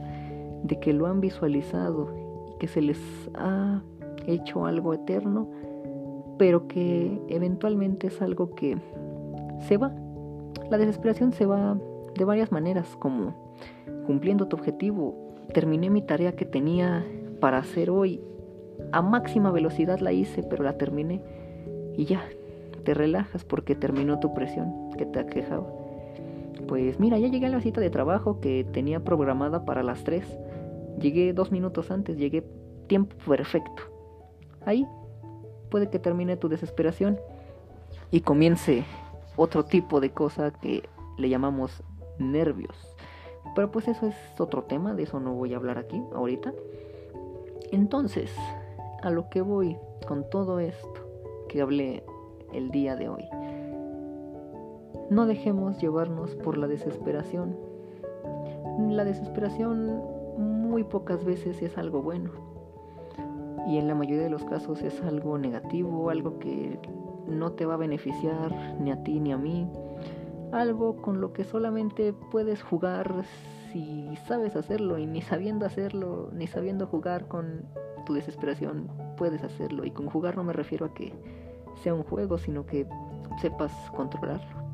de 0.62 0.78
que 0.80 0.92
lo 0.92 1.06
han 1.06 1.20
visualizado 1.20 2.08
y 2.54 2.58
que 2.58 2.68
se 2.68 2.82
les 2.82 3.00
ha 3.34 3.82
hecho 4.26 4.66
algo 4.66 4.94
eterno, 4.94 5.48
pero 6.38 6.66
que 6.68 7.20
eventualmente 7.28 8.08
es 8.08 8.20
algo 8.20 8.54
que 8.54 8.76
se 9.60 9.76
va. 9.76 9.92
La 10.70 10.78
desesperación 10.78 11.32
se 11.32 11.46
va 11.46 11.78
de 12.16 12.24
varias 12.24 12.50
maneras, 12.50 12.96
como 12.98 13.34
cumpliendo 14.06 14.46
tu 14.48 14.56
objetivo. 14.56 15.14
Terminé 15.52 15.90
mi 15.90 16.02
tarea 16.02 16.32
que 16.32 16.44
tenía 16.44 17.04
para 17.40 17.58
hacer 17.58 17.90
hoy. 17.90 18.20
A 18.92 19.02
máxima 19.02 19.50
velocidad 19.50 20.00
la 20.00 20.12
hice, 20.12 20.42
pero 20.42 20.64
la 20.64 20.76
terminé. 20.76 21.22
Y 21.96 22.04
ya, 22.04 22.22
te 22.84 22.94
relajas 22.94 23.44
porque 23.44 23.74
terminó 23.74 24.18
tu 24.18 24.34
presión 24.34 24.90
que 24.96 25.06
te 25.06 25.20
aquejaba. 25.20 25.66
Pues 26.68 26.98
mira, 26.98 27.18
ya 27.18 27.28
llegué 27.28 27.46
a 27.46 27.50
la 27.50 27.60
cita 27.60 27.80
de 27.80 27.90
trabajo 27.90 28.40
que 28.40 28.64
tenía 28.64 29.04
programada 29.04 29.64
para 29.64 29.82
las 29.82 30.04
3. 30.04 30.24
Llegué 31.00 31.32
dos 31.32 31.52
minutos 31.52 31.90
antes, 31.90 32.16
llegué 32.16 32.44
tiempo 32.86 33.16
perfecto. 33.26 33.82
Ahí 34.64 34.86
puede 35.70 35.90
que 35.90 35.98
termine 35.98 36.36
tu 36.36 36.48
desesperación 36.48 37.18
y 38.10 38.20
comience 38.20 38.84
otro 39.36 39.64
tipo 39.64 40.00
de 40.00 40.10
cosa 40.10 40.52
que 40.52 40.88
le 41.18 41.28
llamamos 41.28 41.82
nervios. 42.18 42.96
Pero 43.54 43.70
pues 43.70 43.88
eso 43.88 44.06
es 44.06 44.16
otro 44.38 44.64
tema, 44.64 44.94
de 44.94 45.04
eso 45.04 45.20
no 45.20 45.34
voy 45.34 45.54
a 45.54 45.56
hablar 45.56 45.78
aquí 45.78 46.02
ahorita. 46.14 46.52
Entonces, 47.72 48.34
a 49.02 49.10
lo 49.10 49.28
que 49.28 49.40
voy 49.40 49.76
con 50.06 50.28
todo 50.30 50.58
esto 50.58 51.46
que 51.48 51.60
hablé 51.60 52.04
el 52.52 52.70
día 52.70 52.96
de 52.96 53.08
hoy. 53.08 53.24
No 55.10 55.26
dejemos 55.26 55.78
llevarnos 55.78 56.34
por 56.36 56.58
la 56.58 56.66
desesperación. 56.66 57.56
La 58.88 59.04
desesperación 59.04 60.02
muy 60.38 60.84
pocas 60.84 61.24
veces 61.24 61.62
es 61.62 61.78
algo 61.78 62.02
bueno. 62.02 62.30
Y 63.66 63.78
en 63.78 63.88
la 63.88 63.94
mayoría 63.94 64.24
de 64.24 64.30
los 64.30 64.44
casos 64.44 64.82
es 64.82 65.02
algo 65.02 65.38
negativo, 65.38 66.10
algo 66.10 66.38
que 66.38 66.78
no 67.26 67.52
te 67.52 67.66
va 67.66 67.74
a 67.74 67.78
beneficiar 67.78 68.76
ni 68.80 68.90
a 68.90 69.02
ti 69.02 69.20
ni 69.20 69.32
a 69.32 69.38
mí. 69.38 69.68
Algo 70.52 70.96
con 71.02 71.20
lo 71.20 71.32
que 71.32 71.44
solamente 71.44 72.12
puedes 72.12 72.62
jugar 72.62 73.24
si 73.72 74.08
sabes 74.26 74.56
hacerlo 74.56 74.98
y 74.98 75.06
ni 75.06 75.20
sabiendo 75.20 75.66
hacerlo, 75.66 76.30
ni 76.32 76.46
sabiendo 76.46 76.86
jugar 76.86 77.26
con 77.28 77.64
tu 78.06 78.14
desesperación, 78.14 78.88
puedes 79.16 79.42
hacerlo. 79.42 79.84
Y 79.84 79.90
con 79.90 80.08
jugar 80.08 80.36
no 80.36 80.44
me 80.44 80.52
refiero 80.52 80.86
a 80.86 80.94
que 80.94 81.12
sea 81.82 81.94
un 81.94 82.04
juego, 82.04 82.38
sino 82.38 82.64
que 82.64 82.86
sepas 83.40 83.72
controlarlo. 83.94 84.65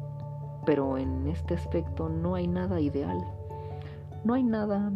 Pero 0.64 0.96
en 0.96 1.26
este 1.26 1.54
aspecto 1.54 2.08
no 2.08 2.34
hay 2.34 2.46
nada 2.46 2.80
ideal, 2.80 3.18
no 4.24 4.34
hay 4.34 4.44
nada 4.44 4.92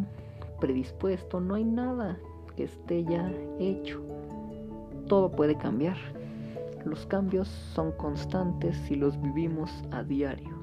predispuesto, 0.60 1.40
no 1.40 1.54
hay 1.54 1.64
nada 1.64 2.16
que 2.54 2.64
esté 2.64 3.04
ya 3.04 3.32
hecho. 3.58 4.00
Todo 5.08 5.30
puede 5.30 5.56
cambiar. 5.56 5.96
Los 6.84 7.06
cambios 7.06 7.48
son 7.48 7.92
constantes 7.92 8.76
si 8.86 8.94
los 8.94 9.20
vivimos 9.20 9.70
a 9.90 10.02
diario. 10.02 10.56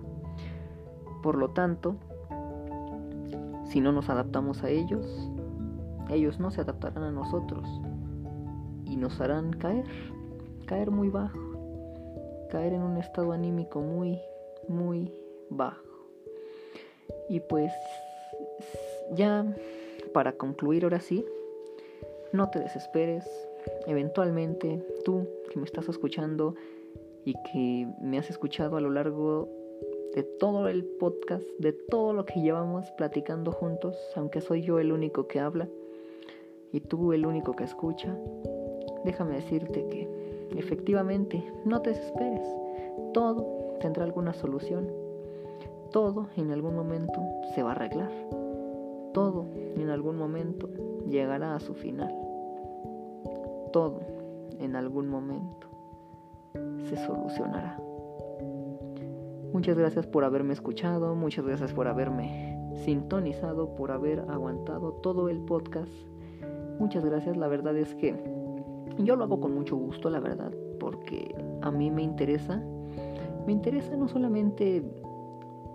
Por 1.22 1.38
lo 1.38 1.50
tanto, 1.50 1.96
si 3.66 3.82
no 3.82 3.92
nos 3.92 4.10
adaptamos 4.10 4.64
a 4.64 4.70
ellos, 4.70 5.30
ellos 6.10 6.40
no 6.40 6.52
se 6.52 6.62
adaptarán 6.62 7.04
a 7.04 7.12
nosotros 7.12 7.68
y 8.86 8.96
nos 8.96 9.20
harán 9.20 9.52
caer, 9.54 9.86
caer 10.66 10.92
muy 10.92 11.10
bajo, 11.10 11.40
caer 12.50 12.74
en 12.74 12.84
un 12.84 12.98
estado 12.98 13.32
anímico 13.32 13.82
muy 13.82 14.20
muy 14.68 15.12
bajo. 15.50 15.84
Y 17.30 17.40
pues 17.42 17.72
ya 19.16 19.46
para 20.14 20.34
concluir 20.34 20.84
ahora 20.84 21.00
sí, 21.00 21.26
no 22.32 22.50
te 22.50 22.60
desesperes. 22.60 23.26
Eventualmente 23.88 24.86
tú 25.06 25.28
que 25.50 25.60
me 25.60 25.66
estás 25.66 25.88
escuchando 25.90 26.56
y 27.26 27.34
que 27.52 27.88
me 28.02 28.18
has 28.20 28.30
escuchado 28.30 28.78
a 28.78 28.82
lo 28.82 28.90
largo 28.90 29.50
de 30.14 30.24
todo 30.24 30.68
el 30.68 30.84
podcast, 30.84 31.48
de 31.58 31.74
todo 31.74 32.14
lo 32.14 32.26
que 32.26 32.42
llevamos 32.42 32.92
platicando 32.92 33.52
juntos, 33.52 33.98
aunque 34.16 34.42
soy 34.42 34.62
yo 34.62 34.80
el 34.80 34.92
único 34.92 35.28
que 35.28 35.40
habla 35.40 35.68
y 36.72 36.82
tú 36.82 37.14
el 37.14 37.26
único 37.26 37.54
que 37.54 37.64
escucha, 37.64 38.16
déjame 39.06 39.36
decirte 39.36 39.88
que 39.90 40.08
efectivamente 40.58 41.44
no 41.66 41.82
te 41.82 41.92
desesperes. 41.92 42.46
Todo 43.14 43.63
tendrá 43.80 44.04
alguna 44.04 44.34
solución. 44.34 44.88
Todo 45.92 46.28
en 46.36 46.52
algún 46.52 46.76
momento 46.76 47.22
se 47.54 47.64
va 47.64 47.70
a 47.70 47.76
arreglar. 47.76 48.12
Todo 49.14 49.46
en 49.54 49.90
algún 49.90 50.18
momento 50.18 50.70
llegará 51.08 51.56
a 51.56 51.60
su 51.60 51.74
final. 51.74 52.14
Todo 53.72 54.00
en 54.60 54.76
algún 54.76 55.08
momento 55.08 55.68
se 56.90 56.98
solucionará. 56.98 57.80
Muchas 59.54 59.78
gracias 59.78 60.08
por 60.08 60.24
haberme 60.24 60.54
escuchado, 60.54 61.14
muchas 61.14 61.46
gracias 61.46 61.74
por 61.74 61.88
haberme 61.88 62.58
sintonizado, 62.84 63.76
por 63.76 63.92
haber 63.92 64.22
aguantado 64.22 64.94
todo 64.94 65.30
el 65.30 65.40
podcast. 65.42 65.92
Muchas 66.80 67.06
gracias, 67.06 67.38
la 67.38 67.48
verdad 67.48 67.78
es 67.78 67.94
que 67.94 68.16
yo 68.98 69.16
lo 69.16 69.24
hago 69.24 69.40
con 69.40 69.54
mucho 69.54 69.76
gusto, 69.76 70.10
la 70.10 70.20
verdad, 70.20 70.52
porque 70.80 71.36
a 71.62 71.70
mí 71.70 71.92
me 71.92 72.02
interesa 72.02 72.64
me 73.46 73.52
interesa 73.52 73.96
no 73.96 74.08
solamente 74.08 74.84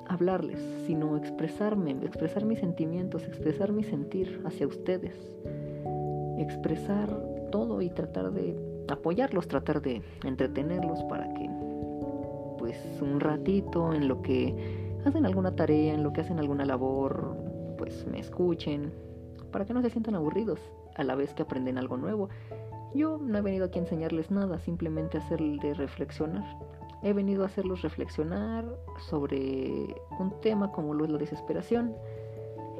hablarles, 0.08 0.60
sino 0.86 1.16
expresarme, 1.16 1.92
expresar 2.02 2.44
mis 2.44 2.58
sentimientos, 2.58 3.24
expresar 3.24 3.72
mi 3.72 3.84
sentir 3.84 4.40
hacia 4.46 4.66
ustedes, 4.66 5.14
expresar 6.38 7.08
todo 7.52 7.82
y 7.82 7.90
tratar 7.90 8.32
de 8.32 8.56
apoyarlos, 8.88 9.48
tratar 9.48 9.82
de 9.82 10.02
entretenerlos 10.24 11.02
para 11.04 11.32
que 11.34 11.48
pues 12.58 12.76
un 13.00 13.20
ratito 13.20 13.92
en 13.92 14.08
lo 14.08 14.22
que 14.22 14.98
hacen 15.04 15.26
alguna 15.26 15.54
tarea, 15.54 15.94
en 15.94 16.02
lo 16.02 16.12
que 16.12 16.22
hacen 16.22 16.38
alguna 16.38 16.64
labor, 16.64 17.36
pues 17.76 18.06
me 18.06 18.18
escuchen, 18.18 18.92
para 19.52 19.64
que 19.64 19.74
no 19.74 19.82
se 19.82 19.90
sientan 19.90 20.14
aburridos 20.14 20.58
a 20.96 21.04
la 21.04 21.14
vez 21.14 21.34
que 21.34 21.42
aprenden 21.42 21.78
algo 21.78 21.96
nuevo. 21.96 22.28
Yo 22.94 23.18
no 23.18 23.38
he 23.38 23.42
venido 23.42 23.66
aquí 23.66 23.78
a 23.78 23.82
enseñarles 23.82 24.30
nada, 24.30 24.58
simplemente 24.58 25.18
a 25.18 25.20
hacerles 25.20 25.76
reflexionar 25.76 26.44
he 27.02 27.12
venido 27.12 27.42
a 27.42 27.46
hacerlos 27.46 27.82
reflexionar 27.82 28.64
sobre 28.98 29.96
un 30.18 30.32
tema 30.40 30.72
como 30.72 30.94
lo 30.94 31.04
es 31.04 31.10
la 31.10 31.18
desesperación. 31.18 31.94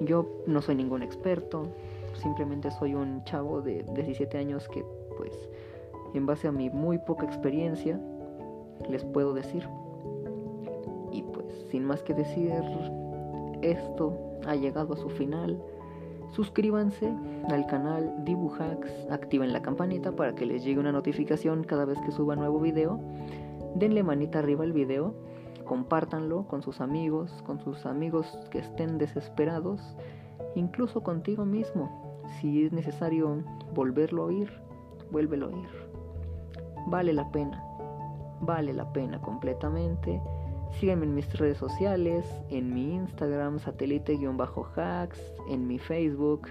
Yo 0.00 0.26
no 0.46 0.62
soy 0.62 0.74
ningún 0.74 1.02
experto, 1.02 1.68
simplemente 2.14 2.70
soy 2.70 2.94
un 2.94 3.24
chavo 3.24 3.60
de 3.60 3.84
17 3.94 4.38
años 4.38 4.68
que 4.68 4.84
pues 5.16 5.48
en 6.14 6.26
base 6.26 6.48
a 6.48 6.52
mi 6.52 6.70
muy 6.70 6.98
poca 6.98 7.26
experiencia 7.26 8.00
les 8.88 9.04
puedo 9.04 9.34
decir. 9.34 9.68
Y 11.12 11.22
pues 11.22 11.46
sin 11.70 11.84
más 11.84 12.02
que 12.02 12.14
decir, 12.14 12.52
esto 13.62 14.16
ha 14.46 14.54
llegado 14.54 14.94
a 14.94 14.96
su 14.96 15.08
final. 15.10 15.60
Suscríbanse 16.30 17.10
al 17.48 17.66
canal 17.66 18.12
Dibujax, 18.24 18.90
activen 19.10 19.52
la 19.52 19.62
campanita 19.62 20.12
para 20.12 20.34
que 20.34 20.44
les 20.44 20.62
llegue 20.62 20.78
una 20.78 20.92
notificación 20.92 21.64
cada 21.64 21.86
vez 21.86 21.98
que 22.00 22.12
suba 22.12 22.36
nuevo 22.36 22.60
video. 22.60 23.00
Denle 23.78 24.02
manita 24.02 24.40
arriba 24.40 24.64
al 24.64 24.72
video, 24.72 25.14
compártanlo 25.64 26.48
con 26.48 26.62
sus 26.62 26.80
amigos, 26.80 27.30
con 27.46 27.60
sus 27.60 27.86
amigos 27.86 28.26
que 28.50 28.58
estén 28.58 28.98
desesperados, 28.98 29.80
incluso 30.56 31.04
contigo 31.04 31.44
mismo. 31.44 32.20
Si 32.40 32.64
es 32.64 32.72
necesario 32.72 33.44
volverlo 33.74 34.22
a 34.22 34.26
oír, 34.26 34.52
vuélvelo 35.12 35.46
a 35.46 35.50
oír. 35.50 35.68
Vale 36.88 37.12
la 37.12 37.30
pena, 37.30 37.62
vale 38.40 38.72
la 38.72 38.92
pena 38.92 39.20
completamente. 39.20 40.20
Sígueme 40.72 41.06
en 41.06 41.14
mis 41.14 41.32
redes 41.36 41.58
sociales, 41.58 42.24
en 42.50 42.72
mi 42.72 42.94
Instagram, 42.94 43.58
satélite-hacks, 43.58 45.18
en 45.48 45.66
mi 45.66 45.78
Facebook. 45.78 46.48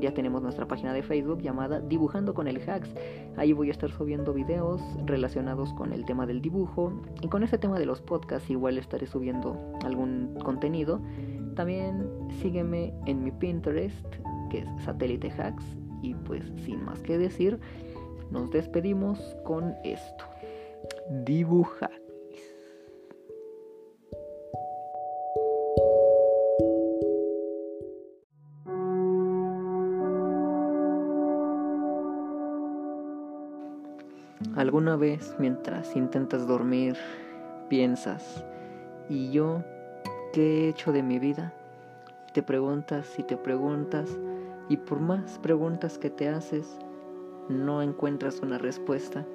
ya 0.00 0.14
tenemos 0.14 0.42
nuestra 0.42 0.66
página 0.66 0.92
de 0.92 1.02
Facebook 1.02 1.40
llamada 1.40 1.80
Dibujando 1.80 2.34
con 2.34 2.48
el 2.48 2.58
Hacks. 2.68 2.92
Ahí 3.36 3.52
voy 3.52 3.68
a 3.68 3.70
estar 3.70 3.90
subiendo 3.90 4.32
videos 4.32 4.82
relacionados 5.04 5.72
con 5.74 5.92
el 5.92 6.04
tema 6.04 6.26
del 6.26 6.42
dibujo. 6.42 6.92
Y 7.20 7.28
con 7.28 7.44
ese 7.44 7.56
tema 7.58 7.78
de 7.78 7.86
los 7.86 8.00
podcasts 8.00 8.50
igual 8.50 8.78
estaré 8.78 9.06
subiendo 9.06 9.56
algún 9.84 10.34
contenido. 10.42 11.00
También 11.54 12.08
sígueme 12.40 12.92
en 13.06 13.22
mi 13.22 13.30
Pinterest, 13.30 14.06
que 14.50 14.58
es 14.58 14.68
Satélite 14.84 15.30
Hacks. 15.30 15.64
Y 16.02 16.14
pues 16.14 16.44
sin 16.64 16.84
más 16.84 17.00
que 17.00 17.16
decir, 17.16 17.60
nos 18.32 18.50
despedimos 18.50 19.36
con 19.44 19.74
esto. 19.84 20.24
Dibuja. 21.24 21.90
¿Alguna 34.72 34.96
vez 34.96 35.36
mientras 35.38 35.94
intentas 35.96 36.46
dormir 36.46 36.96
piensas, 37.68 38.42
¿y 39.10 39.30
yo 39.30 39.62
qué 40.32 40.64
he 40.64 40.68
hecho 40.70 40.92
de 40.92 41.02
mi 41.02 41.18
vida? 41.18 41.52
Te 42.32 42.42
preguntas 42.42 43.18
y 43.18 43.22
te 43.22 43.36
preguntas 43.36 44.08
y 44.70 44.78
por 44.78 44.98
más 44.98 45.38
preguntas 45.40 45.98
que 45.98 46.08
te 46.08 46.30
haces, 46.30 46.78
no 47.50 47.82
encuentras 47.82 48.40
una 48.40 48.56
respuesta. 48.56 49.26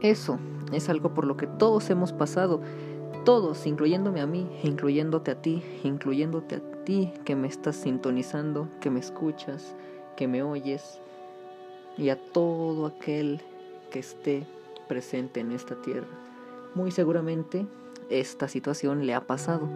Eso 0.00 0.38
es 0.72 0.88
algo 0.88 1.12
por 1.12 1.26
lo 1.26 1.36
que 1.36 1.46
todos 1.46 1.90
hemos 1.90 2.14
pasado, 2.14 2.62
todos, 3.26 3.66
incluyéndome 3.66 4.22
a 4.22 4.26
mí, 4.26 4.48
incluyéndote 4.62 5.32
a 5.32 5.42
ti, 5.42 5.62
incluyéndote 5.82 6.54
a 6.54 6.84
ti 6.84 7.12
que 7.26 7.36
me 7.36 7.48
estás 7.48 7.76
sintonizando, 7.76 8.70
que 8.80 8.88
me 8.88 9.00
escuchas, 9.00 9.76
que 10.16 10.26
me 10.28 10.42
oyes, 10.42 10.98
y 11.98 12.08
a 12.08 12.16
todo 12.32 12.86
aquel 12.86 13.42
que 13.94 14.00
esté 14.00 14.44
presente 14.88 15.38
en 15.38 15.52
esta 15.52 15.76
tierra. 15.76 16.08
Muy 16.74 16.90
seguramente 16.90 17.64
esta 18.10 18.48
situación 18.48 19.06
le 19.06 19.14
ha 19.14 19.20
pasado. 19.20 19.68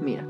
Mira, 0.00 0.24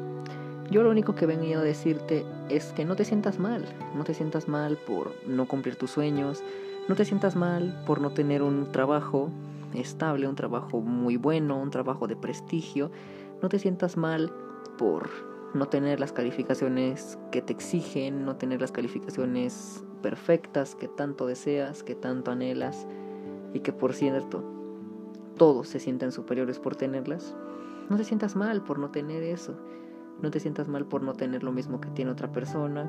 yo 0.70 0.82
lo 0.82 0.88
único 0.88 1.14
que 1.14 1.26
venía 1.26 1.58
a 1.58 1.62
decirte 1.62 2.24
es 2.48 2.72
que 2.72 2.86
no 2.86 2.96
te 2.96 3.04
sientas 3.04 3.38
mal, 3.38 3.66
no 3.94 4.04
te 4.04 4.14
sientas 4.14 4.48
mal 4.48 4.78
por 4.78 5.12
no 5.26 5.46
cumplir 5.46 5.76
tus 5.76 5.90
sueños, 5.90 6.42
no 6.88 6.94
te 6.94 7.04
sientas 7.04 7.36
mal 7.36 7.82
por 7.86 8.00
no 8.00 8.12
tener 8.12 8.42
un 8.42 8.72
trabajo 8.72 9.28
estable, 9.74 10.26
un 10.26 10.34
trabajo 10.34 10.80
muy 10.80 11.18
bueno, 11.18 11.60
un 11.60 11.68
trabajo 11.68 12.06
de 12.06 12.16
prestigio, 12.16 12.90
no 13.42 13.50
te 13.50 13.58
sientas 13.58 13.98
mal 13.98 14.32
por 14.78 15.10
no 15.52 15.68
tener 15.68 16.00
las 16.00 16.12
calificaciones 16.12 17.18
que 17.30 17.42
te 17.42 17.52
exigen, 17.52 18.24
no 18.24 18.36
tener 18.36 18.62
las 18.62 18.72
calificaciones 18.72 19.84
perfectas 20.00 20.74
que 20.74 20.88
tanto 20.88 21.26
deseas, 21.26 21.82
que 21.82 21.94
tanto 21.94 22.30
anhelas 22.30 22.86
y 23.54 23.60
que 23.60 23.72
por 23.72 23.94
cierto 23.94 24.42
todos 25.36 25.68
se 25.68 25.80
sienten 25.80 26.12
superiores 26.12 26.58
por 26.58 26.76
tenerlas, 26.76 27.34
no 27.88 27.96
te 27.96 28.04
sientas 28.04 28.36
mal 28.36 28.62
por 28.62 28.78
no 28.78 28.90
tener 28.90 29.22
eso. 29.22 29.56
No 30.20 30.30
te 30.30 30.40
sientas 30.40 30.68
mal 30.68 30.84
por 30.84 31.02
no 31.02 31.14
tener 31.14 31.42
lo 31.44 31.52
mismo 31.52 31.80
que 31.80 31.88
tiene 31.90 32.10
otra 32.10 32.30
persona. 32.32 32.84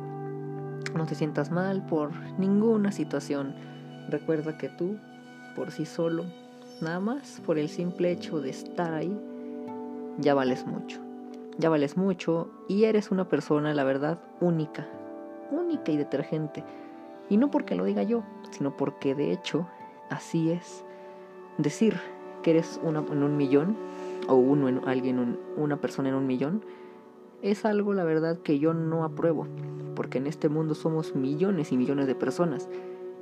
No 0.95 1.05
te 1.05 1.15
sientas 1.15 1.51
mal 1.51 1.85
por 1.85 2.11
ninguna 2.39 2.91
situación. 2.91 3.55
Recuerda 4.09 4.57
que 4.57 4.67
tú, 4.69 4.97
por 5.55 5.71
sí 5.71 5.85
solo, 5.85 6.25
nada 6.81 6.99
más 6.99 7.41
por 7.45 7.59
el 7.59 7.69
simple 7.69 8.11
hecho 8.11 8.41
de 8.41 8.49
estar 8.49 8.93
ahí, 8.93 9.15
ya 10.17 10.33
vales 10.33 10.65
mucho. 10.65 10.99
Ya 11.59 11.69
vales 11.69 11.95
mucho 11.95 12.49
y 12.67 12.85
eres 12.85 13.11
una 13.11 13.29
persona, 13.29 13.73
la 13.73 13.83
verdad, 13.83 14.19
única. 14.41 14.87
Única 15.51 15.91
y 15.91 15.97
detergente. 15.97 16.63
Y 17.29 17.37
no 17.37 17.51
porque 17.51 17.75
lo 17.75 17.85
diga 17.85 18.03
yo, 18.03 18.23
sino 18.51 18.75
porque 18.75 19.13
de 19.13 19.31
hecho 19.31 19.67
así 20.09 20.51
es. 20.51 20.83
Decir 21.57 21.99
que 22.41 22.51
eres 22.51 22.79
una 22.83 22.99
en 22.99 23.23
un 23.23 23.37
millón 23.37 23.75
o 24.27 24.35
uno 24.35 24.69
en 24.69 24.87
alguien, 24.87 25.37
una 25.57 25.77
persona 25.77 26.09
en 26.09 26.15
un 26.15 26.27
millón, 26.27 26.63
es 27.41 27.65
algo, 27.65 27.93
la 27.93 28.03
verdad, 28.03 28.37
que 28.39 28.59
yo 28.59 28.73
no 28.73 29.03
apruebo, 29.03 29.47
porque 29.95 30.17
en 30.17 30.27
este 30.27 30.49
mundo 30.49 30.75
somos 30.75 31.15
millones 31.15 31.71
y 31.71 31.77
millones 31.77 32.07
de 32.07 32.15
personas. 32.15 32.69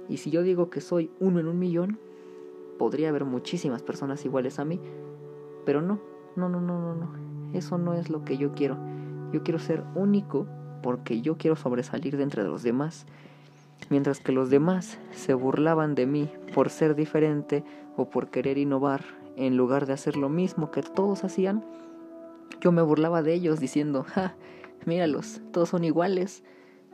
Y 0.09 0.17
si 0.17 0.31
yo 0.31 0.41
digo 0.41 0.69
que 0.69 0.81
soy 0.81 1.11
uno 1.19 1.39
en 1.39 1.47
un 1.47 1.59
millón, 1.59 1.99
podría 2.77 3.09
haber 3.09 3.25
muchísimas 3.25 3.83
personas 3.83 4.23
iguales 4.25 4.59
a 4.59 4.65
mí, 4.65 4.79
pero 5.65 5.81
no, 5.81 5.99
no, 6.35 6.49
no, 6.49 6.61
no, 6.61 6.79
no, 6.79 6.95
no. 6.95 7.11
Eso 7.53 7.77
no 7.77 7.93
es 7.93 8.09
lo 8.09 8.23
que 8.23 8.37
yo 8.37 8.53
quiero. 8.53 8.77
Yo 9.31 9.43
quiero 9.43 9.59
ser 9.59 9.83
único 9.95 10.47
porque 10.81 11.21
yo 11.21 11.37
quiero 11.37 11.55
sobresalir 11.55 12.17
de 12.17 12.23
entre 12.23 12.43
los 12.43 12.63
demás 12.63 13.05
mientras 13.89 14.19
que 14.19 14.31
los 14.31 14.49
demás 14.49 14.97
se 15.11 15.33
burlaban 15.33 15.95
de 15.95 16.05
mí 16.05 16.29
por 16.53 16.69
ser 16.69 16.95
diferente 16.95 17.63
o 17.95 18.09
por 18.09 18.29
querer 18.29 18.57
innovar 18.57 19.01
en 19.35 19.55
lugar 19.57 19.85
de 19.85 19.93
hacer 19.93 20.17
lo 20.17 20.29
mismo 20.29 20.71
que 20.71 20.81
todos 20.81 21.23
hacían, 21.23 21.63
yo 22.59 22.71
me 22.71 22.81
burlaba 22.81 23.21
de 23.21 23.33
ellos 23.33 23.59
diciendo, 23.59 24.03
ja, 24.03 24.35
míralos, 24.85 25.41
todos 25.51 25.69
son 25.69 25.83
iguales, 25.83 26.43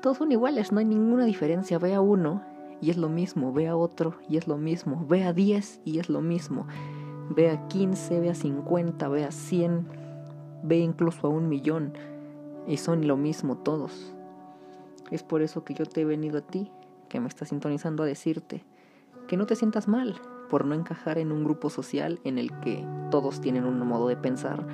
todos 0.02 0.18
son 0.18 0.32
iguales, 0.32 0.72
no 0.72 0.80
hay 0.80 0.86
ninguna 0.86 1.26
diferencia, 1.26 1.80
ve 1.80 1.94
a 1.94 2.02
uno 2.02 2.44
y 2.82 2.90
es 2.90 2.98
lo 2.98 3.08
mismo, 3.08 3.54
ve 3.54 3.68
a 3.68 3.78
otro 3.78 4.16
y 4.28 4.38
es 4.38 4.48
lo 4.48 4.58
mismo, 4.58 5.06
ve 5.08 5.24
a 5.24 5.32
10 5.32 5.82
y 5.86 6.00
es 6.00 6.10
lo 6.10 6.22
mismo, 6.22 6.68
ve 7.30 7.50
a 7.50 7.68
15, 7.70 8.20
ve 8.20 8.30
a 8.30 8.36
50, 8.36 9.08
ve 9.08 9.24
a 9.24 9.32
100, 9.32 9.88
ve 10.64 10.80
incluso 10.80 11.28
a 11.28 11.30
un 11.30 11.48
millón 11.48 11.94
y 12.68 12.78
son 12.78 13.08
lo 13.08 13.16
mismo 13.16 13.58
todos. 13.58 14.14
Es 15.12 15.24
por 15.24 15.42
eso 15.42 15.64
que 15.64 15.74
yo 15.74 15.86
te 15.86 16.02
he 16.02 16.06
venido 16.06 16.40
a 16.40 16.42
ti, 16.42 16.72
que 17.10 17.20
me 17.20 17.28
estás 17.28 17.50
sintonizando 17.50 18.04
a 18.04 18.06
decirte 18.06 18.64
que 19.28 19.38
no 19.38 19.46
te 19.46 19.56
sientas 19.56 19.88
mal 19.88 20.20
por 20.50 20.66
no 20.66 20.76
encajar 20.76 21.18
en 21.18 21.32
un 21.32 21.44
grupo 21.44 21.70
social 21.70 22.20
en 22.24 22.38
el 22.38 22.52
que 22.60 22.86
todos 23.10 23.42
tienen 23.42 23.66
un 23.66 23.80
modo 23.88 24.08
de 24.08 24.18
pensar, 24.18 24.66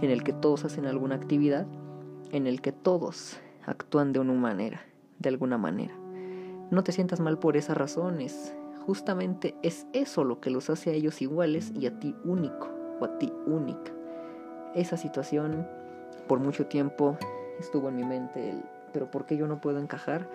en 0.00 0.10
el 0.10 0.22
que 0.22 0.32
todos 0.32 0.64
hacen 0.64 0.86
alguna 0.86 1.16
actividad, 1.16 1.66
en 2.32 2.46
el 2.46 2.60
que 2.60 2.72
todos 2.72 3.38
actúan 3.66 4.12
de 4.12 4.20
una 4.20 4.32
manera, 4.32 4.80
de 5.18 5.28
alguna 5.28 5.58
manera. 5.58 5.94
No 6.70 6.84
te 6.84 6.92
sientas 6.92 7.20
mal 7.20 7.38
por 7.38 7.56
esas 7.56 7.76
razones. 7.76 8.54
Justamente 8.86 9.54
es 9.62 9.86
eso 9.92 10.24
lo 10.24 10.40
que 10.40 10.50
los 10.50 10.70
hace 10.70 10.90
a 10.90 10.92
ellos 10.94 11.20
iguales 11.22 11.72
y 11.74 11.86
a 11.86 11.98
ti 11.98 12.14
único 12.24 12.68
o 13.00 13.04
a 13.04 13.18
ti 13.18 13.32
única. 13.46 13.92
Esa 14.74 14.96
situación 14.96 15.66
por 16.26 16.40
mucho 16.40 16.66
tiempo 16.66 17.16
estuvo 17.58 17.88
en 17.88 17.96
mi 17.96 18.04
mente 18.04 18.50
el 18.50 18.62
pero 18.92 19.10
¿por 19.10 19.26
qué 19.26 19.36
yo 19.36 19.46
no 19.46 19.60
puedo 19.60 19.78
encajar? 19.78 20.28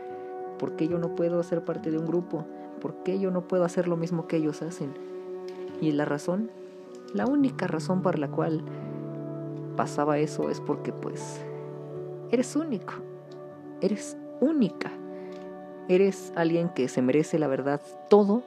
¿Por 0.59 0.75
qué 0.75 0.87
yo 0.87 0.97
no 0.97 1.15
puedo 1.15 1.41
ser 1.43 1.63
parte 1.63 1.91
de 1.91 1.97
un 1.97 2.05
grupo? 2.05 2.45
¿Por 2.79 3.03
qué 3.03 3.19
yo 3.19 3.31
no 3.31 3.47
puedo 3.47 3.63
hacer 3.63 3.87
lo 3.87 3.97
mismo 3.97 4.27
que 4.27 4.37
ellos 4.37 4.61
hacen? 4.61 4.93
Y 5.81 5.91
la 5.91 6.05
razón, 6.05 6.51
la 7.13 7.25
única 7.25 7.67
razón 7.67 8.01
por 8.01 8.19
la 8.19 8.29
cual 8.29 8.63
pasaba 9.75 10.17
eso 10.19 10.49
es 10.49 10.59
porque 10.61 10.93
pues 10.93 11.41
eres 12.31 12.55
único, 12.55 12.93
eres 13.81 14.17
única, 14.39 14.91
eres 15.89 16.31
alguien 16.35 16.69
que 16.69 16.87
se 16.87 17.01
merece 17.01 17.39
la 17.39 17.47
verdad 17.47 17.81
todo, 18.09 18.43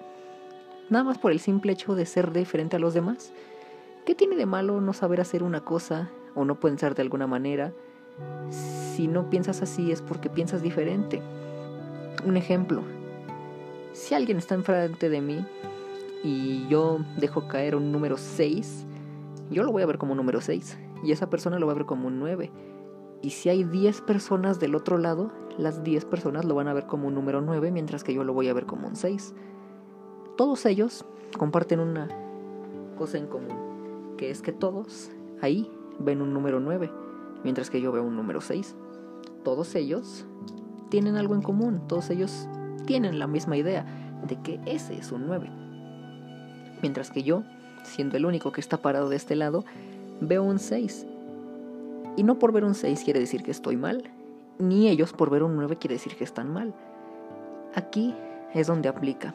nada 0.91 1.05
más 1.05 1.19
por 1.19 1.33
el 1.33 1.41
simple 1.41 1.73
hecho 1.73 1.95
de 1.95 2.07
ser 2.07 2.33
diferente 2.33 2.77
a 2.77 2.79
los 2.79 2.95
demás. 2.95 3.33
¿Qué 4.05 4.15
tiene 4.15 4.37
de 4.37 4.47
malo 4.47 4.81
no 4.81 4.93
saber 4.93 5.21
hacer 5.21 5.43
una 5.43 5.65
cosa 5.65 6.11
o 6.35 6.45
no 6.45 6.61
pensar 6.61 6.95
de 6.95 7.03
alguna 7.03 7.27
manera? 7.27 7.73
Si 8.51 9.09
no 9.09 9.29
piensas 9.29 9.63
así 9.63 9.93
es 9.93 10.03
porque 10.03 10.31
piensas 10.31 10.63
diferente. 10.63 11.23
Un 12.25 12.37
ejemplo, 12.37 12.83
si 13.93 14.15
alguien 14.15 14.39
está 14.39 14.55
enfrente 14.55 15.09
de 15.09 15.21
mí 15.21 15.45
y 16.23 16.67
yo 16.69 16.99
dejo 17.19 17.47
caer 17.49 17.77
un 17.77 17.93
número 17.93 18.17
6, 18.17 18.87
yo 19.51 19.63
lo 19.63 19.73
voy 19.73 19.83
a 19.83 19.87
ver 19.87 19.99
como 19.99 20.13
un 20.13 20.19
número 20.19 20.41
6 20.41 20.79
y 21.03 21.13
esa 21.13 21.31
persona 21.31 21.59
lo 21.59 21.67
va 21.67 21.73
a 21.73 21.77
ver 21.77 21.87
como 21.87 22.09
un 22.09 22.19
9. 22.19 22.51
Y 23.23 23.31
si 23.31 23.49
hay 23.49 23.65
10 23.65 24.03
personas 24.03 24.61
del 24.61 24.75
otro 24.75 24.99
lado, 24.99 25.33
las 25.59 25.83
10 25.83 26.05
personas 26.05 26.45
lo 26.45 26.55
van 26.55 26.69
a 26.69 26.75
ver 26.75 26.87
como 26.87 27.09
un 27.09 27.15
número 27.15 27.41
9, 27.41 27.71
mientras 27.71 28.05
que 28.05 28.15
yo 28.15 28.25
lo 28.25 28.35
voy 28.35 28.49
a 28.49 28.55
ver 28.55 28.67
como 28.67 28.87
un 28.87 28.97
6. 28.97 29.35
Todos 30.37 30.67
ellos 30.67 31.05
comparten 31.39 31.81
una 31.81 32.09
cosa 32.99 33.19
en 33.19 33.27
común, 33.27 34.15
que 34.17 34.31
es 34.31 34.43
que 34.43 34.53
todos 34.53 35.11
ahí 35.41 35.71
ven 35.99 36.21
un 36.21 36.35
número 36.35 36.61
9, 36.61 36.91
mientras 37.45 37.71
que 37.71 37.81
yo 37.81 37.93
veo 37.93 38.03
un 38.03 38.17
número 38.17 38.41
6. 38.41 38.75
Todos 39.45 39.75
ellos 39.75 40.27
tienen 40.89 41.17
algo 41.17 41.35
en 41.35 41.43
común, 41.43 41.83
todos 41.89 42.11
ellos 42.11 42.49
tienen 42.87 43.19
la 43.19 43.27
misma 43.27 43.57
idea 43.57 43.85
de 44.27 44.37
que 44.41 44.61
ese 44.67 44.97
es 44.97 45.13
un 45.13 45.27
9. 45.27 45.51
Mientras 46.83 47.11
que 47.11 47.23
yo, 47.23 47.43
siendo 47.85 48.17
el 48.17 48.27
único 48.27 48.53
que 48.53 48.61
está 48.61 48.79
parado 48.79 49.09
de 49.09 49.17
este 49.17 49.37
lado, 49.37 49.65
veo 50.21 50.43
un 50.43 50.59
6. 50.59 51.07
Y 52.17 52.23
no 52.23 52.39
por 52.39 52.53
ver 52.53 52.65
un 52.65 52.75
6 52.75 53.03
quiere 53.05 53.21
decir 53.21 53.43
que 53.43 53.51
estoy 53.51 53.77
mal, 53.77 54.11
ni 54.59 54.89
ellos 54.89 55.13
por 55.13 55.31
ver 55.31 55.43
un 55.43 55.57
9 55.57 55.77
quiere 55.77 55.95
decir 55.95 56.17
que 56.17 56.25
están 56.25 56.53
mal. 56.53 56.75
Aquí 57.75 58.15
es 58.55 58.67
donde 58.67 58.89
aplica 58.89 59.35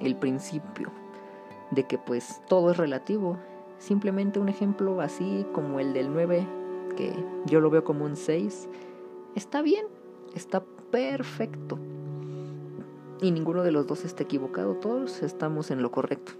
el 0.00 0.14
principio 0.16 0.90
de 1.70 1.84
que 1.84 1.98
pues 1.98 2.40
todo 2.48 2.70
es 2.70 2.76
relativo. 2.76 3.38
Simplemente 3.78 4.40
un 4.40 4.48
ejemplo 4.48 5.00
así 5.00 5.46
como 5.52 5.80
el 5.80 5.92
del 5.92 6.12
9, 6.12 6.46
que 6.98 7.12
yo 7.46 7.60
lo 7.60 7.70
veo 7.70 7.84
como 7.84 8.04
un 8.04 8.16
6, 8.16 8.68
está 9.36 9.62
bien, 9.62 9.86
está 10.34 10.64
perfecto. 10.90 11.78
Y 13.22 13.30
ninguno 13.30 13.62
de 13.62 13.70
los 13.70 13.86
dos 13.86 14.04
está 14.04 14.24
equivocado, 14.24 14.74
todos 14.74 15.22
estamos 15.22 15.70
en 15.70 15.80
lo 15.80 15.92
correcto. 15.92 16.32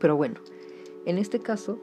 Pero 0.00 0.16
bueno, 0.16 0.40
en 1.04 1.18
este 1.18 1.38
caso, 1.38 1.78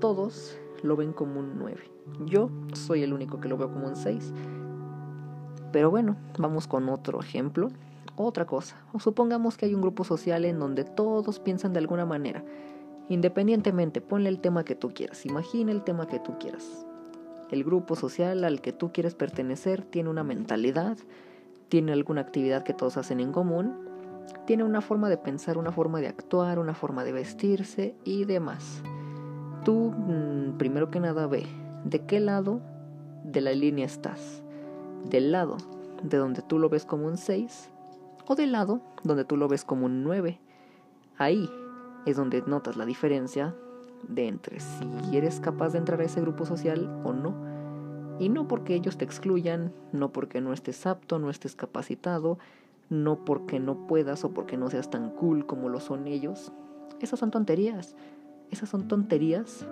todos 0.00 0.58
lo 0.82 0.96
ven 0.96 1.12
como 1.12 1.38
un 1.38 1.58
9. 1.60 1.80
Yo 2.26 2.50
soy 2.72 3.04
el 3.04 3.12
único 3.12 3.40
que 3.40 3.48
lo 3.48 3.56
veo 3.56 3.72
como 3.72 3.86
un 3.86 3.94
6. 3.94 4.34
Pero 5.70 5.92
bueno, 5.92 6.16
vamos 6.38 6.66
con 6.66 6.88
otro 6.88 7.20
ejemplo. 7.20 7.68
Otra 8.16 8.46
cosa. 8.46 8.84
Supongamos 8.98 9.56
que 9.56 9.66
hay 9.66 9.74
un 9.74 9.80
grupo 9.80 10.02
social 10.02 10.44
en 10.44 10.58
donde 10.58 10.82
todos 10.82 11.38
piensan 11.38 11.72
de 11.72 11.78
alguna 11.78 12.04
manera. 12.04 12.44
Independientemente, 13.08 14.00
ponle 14.00 14.28
el 14.28 14.40
tema 14.40 14.64
que 14.64 14.74
tú 14.74 14.92
quieras. 14.94 15.26
Imagina 15.26 15.72
el 15.72 15.82
tema 15.82 16.06
que 16.06 16.18
tú 16.18 16.38
quieras. 16.38 16.86
El 17.50 17.64
grupo 17.64 17.96
social 17.96 18.44
al 18.44 18.60
que 18.60 18.72
tú 18.72 18.92
quieres 18.92 19.14
pertenecer 19.14 19.82
tiene 19.82 20.08
una 20.08 20.24
mentalidad, 20.24 20.96
tiene 21.68 21.92
alguna 21.92 22.22
actividad 22.22 22.62
que 22.62 22.72
todos 22.72 22.96
hacen 22.96 23.20
en 23.20 23.32
común, 23.32 23.88
tiene 24.46 24.64
una 24.64 24.80
forma 24.80 25.08
de 25.08 25.18
pensar, 25.18 25.58
una 25.58 25.72
forma 25.72 26.00
de 26.00 26.08
actuar, 26.08 26.58
una 26.58 26.74
forma 26.74 27.04
de 27.04 27.12
vestirse 27.12 27.94
y 28.04 28.24
demás. 28.24 28.82
Tú, 29.64 29.92
mm, 29.94 30.56
primero 30.58 30.90
que 30.90 31.00
nada, 31.00 31.26
ve 31.26 31.46
de 31.84 32.00
qué 32.06 32.20
lado 32.20 32.60
de 33.24 33.40
la 33.40 33.52
línea 33.52 33.86
estás. 33.86 34.42
Del 35.10 35.32
lado 35.32 35.58
de 36.02 36.16
donde 36.16 36.42
tú 36.42 36.58
lo 36.58 36.68
ves 36.68 36.84
como 36.84 37.06
un 37.06 37.16
6 37.16 37.70
o 38.26 38.34
del 38.34 38.52
lado 38.52 38.80
donde 39.02 39.24
tú 39.24 39.36
lo 39.36 39.48
ves 39.48 39.64
como 39.64 39.86
un 39.86 40.02
9. 40.02 40.40
Ahí 41.18 41.48
es 42.06 42.16
donde 42.16 42.42
notas 42.46 42.76
la 42.76 42.86
diferencia 42.86 43.54
de 44.08 44.28
entre 44.28 44.60
si 44.60 45.16
eres 45.16 45.40
capaz 45.40 45.70
de 45.70 45.78
entrar 45.78 46.00
a 46.00 46.04
ese 46.04 46.20
grupo 46.20 46.44
social 46.44 46.88
o 47.04 47.12
no. 47.12 47.34
Y 48.18 48.28
no 48.28 48.46
porque 48.46 48.74
ellos 48.74 48.98
te 48.98 49.04
excluyan, 49.04 49.72
no 49.92 50.12
porque 50.12 50.40
no 50.40 50.52
estés 50.52 50.86
apto, 50.86 51.18
no 51.18 51.30
estés 51.30 51.56
capacitado, 51.56 52.38
no 52.90 53.24
porque 53.24 53.58
no 53.58 53.86
puedas 53.86 54.24
o 54.24 54.30
porque 54.30 54.56
no 54.56 54.70
seas 54.70 54.90
tan 54.90 55.10
cool 55.10 55.46
como 55.46 55.68
lo 55.68 55.80
son 55.80 56.06
ellos. 56.06 56.52
Esas 57.00 57.18
son 57.18 57.30
tonterías. 57.30 57.96
Esas 58.50 58.68
son 58.68 58.86
tonterías 58.86 59.66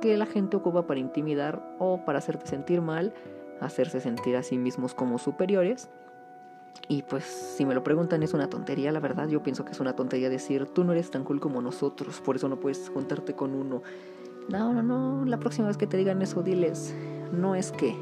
que 0.00 0.16
la 0.16 0.26
gente 0.26 0.56
ocupa 0.56 0.86
para 0.86 1.00
intimidar 1.00 1.76
o 1.78 2.04
para 2.04 2.18
hacerte 2.18 2.46
sentir 2.46 2.80
mal, 2.80 3.14
hacerse 3.60 4.00
sentir 4.00 4.36
a 4.36 4.42
sí 4.42 4.58
mismos 4.58 4.94
como 4.94 5.18
superiores. 5.18 5.90
Y 6.88 7.02
pues 7.02 7.24
si 7.24 7.64
me 7.64 7.74
lo 7.74 7.82
preguntan 7.82 8.22
es 8.22 8.34
una 8.34 8.50
tontería, 8.50 8.92
la 8.92 9.00
verdad. 9.00 9.28
Yo 9.28 9.42
pienso 9.42 9.64
que 9.64 9.72
es 9.72 9.80
una 9.80 9.96
tontería 9.96 10.28
decir 10.28 10.66
tú 10.66 10.84
no 10.84 10.92
eres 10.92 11.10
tan 11.10 11.24
cool 11.24 11.40
como 11.40 11.62
nosotros, 11.62 12.20
por 12.20 12.36
eso 12.36 12.48
no 12.48 12.60
puedes 12.60 12.90
juntarte 12.90 13.34
con 13.34 13.54
uno. 13.54 13.82
No, 14.48 14.72
no, 14.74 14.82
no, 14.82 15.24
la 15.24 15.38
próxima 15.38 15.68
vez 15.68 15.78
que 15.78 15.86
te 15.86 15.96
digan 15.96 16.20
eso 16.20 16.42
diles, 16.42 16.94
no 17.32 17.54
es 17.54 17.72
que 17.72 17.96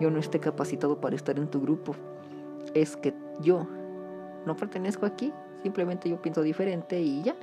yo 0.00 0.10
no 0.10 0.18
esté 0.18 0.38
capacitado 0.38 1.00
para 1.00 1.16
estar 1.16 1.38
en 1.38 1.48
tu 1.48 1.60
grupo, 1.60 1.94
es 2.74 2.96
que 2.96 3.14
yo 3.40 3.66
no 4.46 4.56
pertenezco 4.56 5.06
aquí, 5.06 5.32
simplemente 5.62 6.10
yo 6.10 6.20
pienso 6.20 6.42
diferente 6.42 7.00
y 7.00 7.22
ya, 7.22 7.34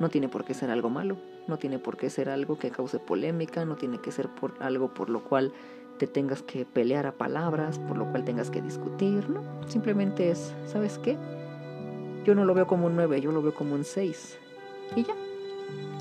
no 0.00 0.08
tiene 0.08 0.28
por 0.28 0.44
qué 0.44 0.54
ser 0.54 0.70
algo 0.70 0.90
malo, 0.90 1.16
no 1.46 1.58
tiene 1.58 1.78
por 1.78 1.96
qué 1.96 2.10
ser 2.10 2.28
algo 2.30 2.58
que 2.58 2.70
cause 2.70 2.98
polémica, 2.98 3.64
no 3.64 3.76
tiene 3.76 3.98
que 3.98 4.10
ser 4.10 4.28
por 4.28 4.54
algo 4.60 4.92
por 4.92 5.08
lo 5.08 5.22
cual 5.22 5.52
te 5.98 6.06
tengas 6.06 6.42
que 6.42 6.64
pelear 6.64 7.06
a 7.06 7.12
palabras, 7.12 7.78
por 7.78 7.96
lo 7.96 8.10
cual 8.10 8.24
tengas 8.24 8.50
que 8.50 8.60
discutir, 8.60 9.28
¿no? 9.30 9.42
Simplemente 9.68 10.30
es, 10.30 10.54
¿sabes 10.66 10.98
qué? 10.98 11.16
Yo 12.24 12.34
no 12.34 12.44
lo 12.44 12.54
veo 12.54 12.66
como 12.66 12.86
un 12.86 12.96
9, 12.96 13.20
yo 13.20 13.32
lo 13.32 13.42
veo 13.42 13.54
como 13.54 13.74
un 13.74 13.84
6. 13.84 14.38
Y 14.96 15.04
ya, 15.04 15.14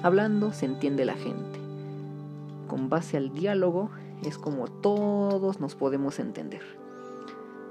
hablando 0.01 0.51
se 0.51 0.65
entiende 0.65 1.05
la 1.05 1.15
gente. 1.15 1.59
Con 2.67 2.89
base 2.89 3.17
al 3.17 3.33
diálogo 3.33 3.91
es 4.23 4.37
como 4.37 4.67
todos 4.67 5.59
nos 5.59 5.75
podemos 5.75 6.19
entender. 6.19 6.61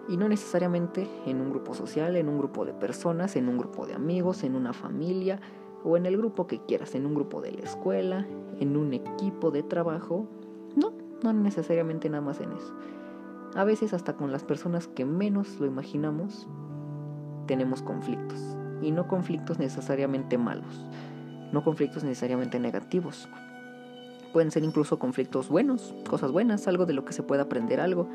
Y 0.09 0.17
no 0.17 0.29
necesariamente 0.29 1.09
en 1.27 1.41
un 1.41 1.51
grupo 1.51 1.75
social, 1.75 2.17
en 2.17 2.29
un 2.29 2.39
grupo 2.39 2.65
de 2.65 2.73
personas, 2.73 3.37
en 3.37 3.49
un 3.49 3.59
grupo 3.59 3.87
de 3.87 3.95
amigos, 3.95 4.43
en 4.43 4.57
una 4.57 4.73
familia 4.73 5.41
o 5.85 5.97
en 5.97 6.07
el 6.07 6.17
grupo 6.17 6.47
que 6.47 6.61
quieras, 6.61 6.95
en 6.95 7.07
un 7.07 7.15
grupo 7.15 7.41
de 7.41 7.53
la 7.53 7.63
escuela, 7.63 8.27
en 8.61 8.77
un 8.77 8.93
equipo 8.93 9.51
de 9.51 9.63
trabajo. 9.63 10.27
No, 11.23 11.33
necesariamente 11.33 12.09
nada 12.09 12.23
más 12.23 12.41
en 12.41 12.53
eso. 12.53 12.73
A 13.55 13.65
veces 13.65 13.93
hasta 13.93 14.15
con 14.15 14.33
las 14.33 14.45
personas 14.45 14.89
que 14.89 15.05
menos 15.05 15.61
lo 15.61 15.67
imaginamos 15.67 16.49
tenemos 17.47 17.83
conflictos. 17.83 18.41
Y 18.81 18.91
no 18.91 19.07
conflictos 19.07 19.59
necesariamente 19.59 20.39
malos, 20.39 20.87
no 21.53 21.63
conflictos 21.63 22.03
necesariamente 22.03 22.59
negativos. 22.59 23.29
Pueden 24.33 24.51
ser 24.51 24.65
incluso 24.65 24.99
conflictos 24.99 25.49
buenos, 25.49 25.95
cosas 26.09 26.33
buenas, 26.33 26.67
algo 26.67 26.87
de 26.87 26.95
lo 26.95 27.05
que 27.05 27.13
se 27.13 27.23
pueda 27.23 27.43
aprender 27.43 27.81
algo. 27.81 28.09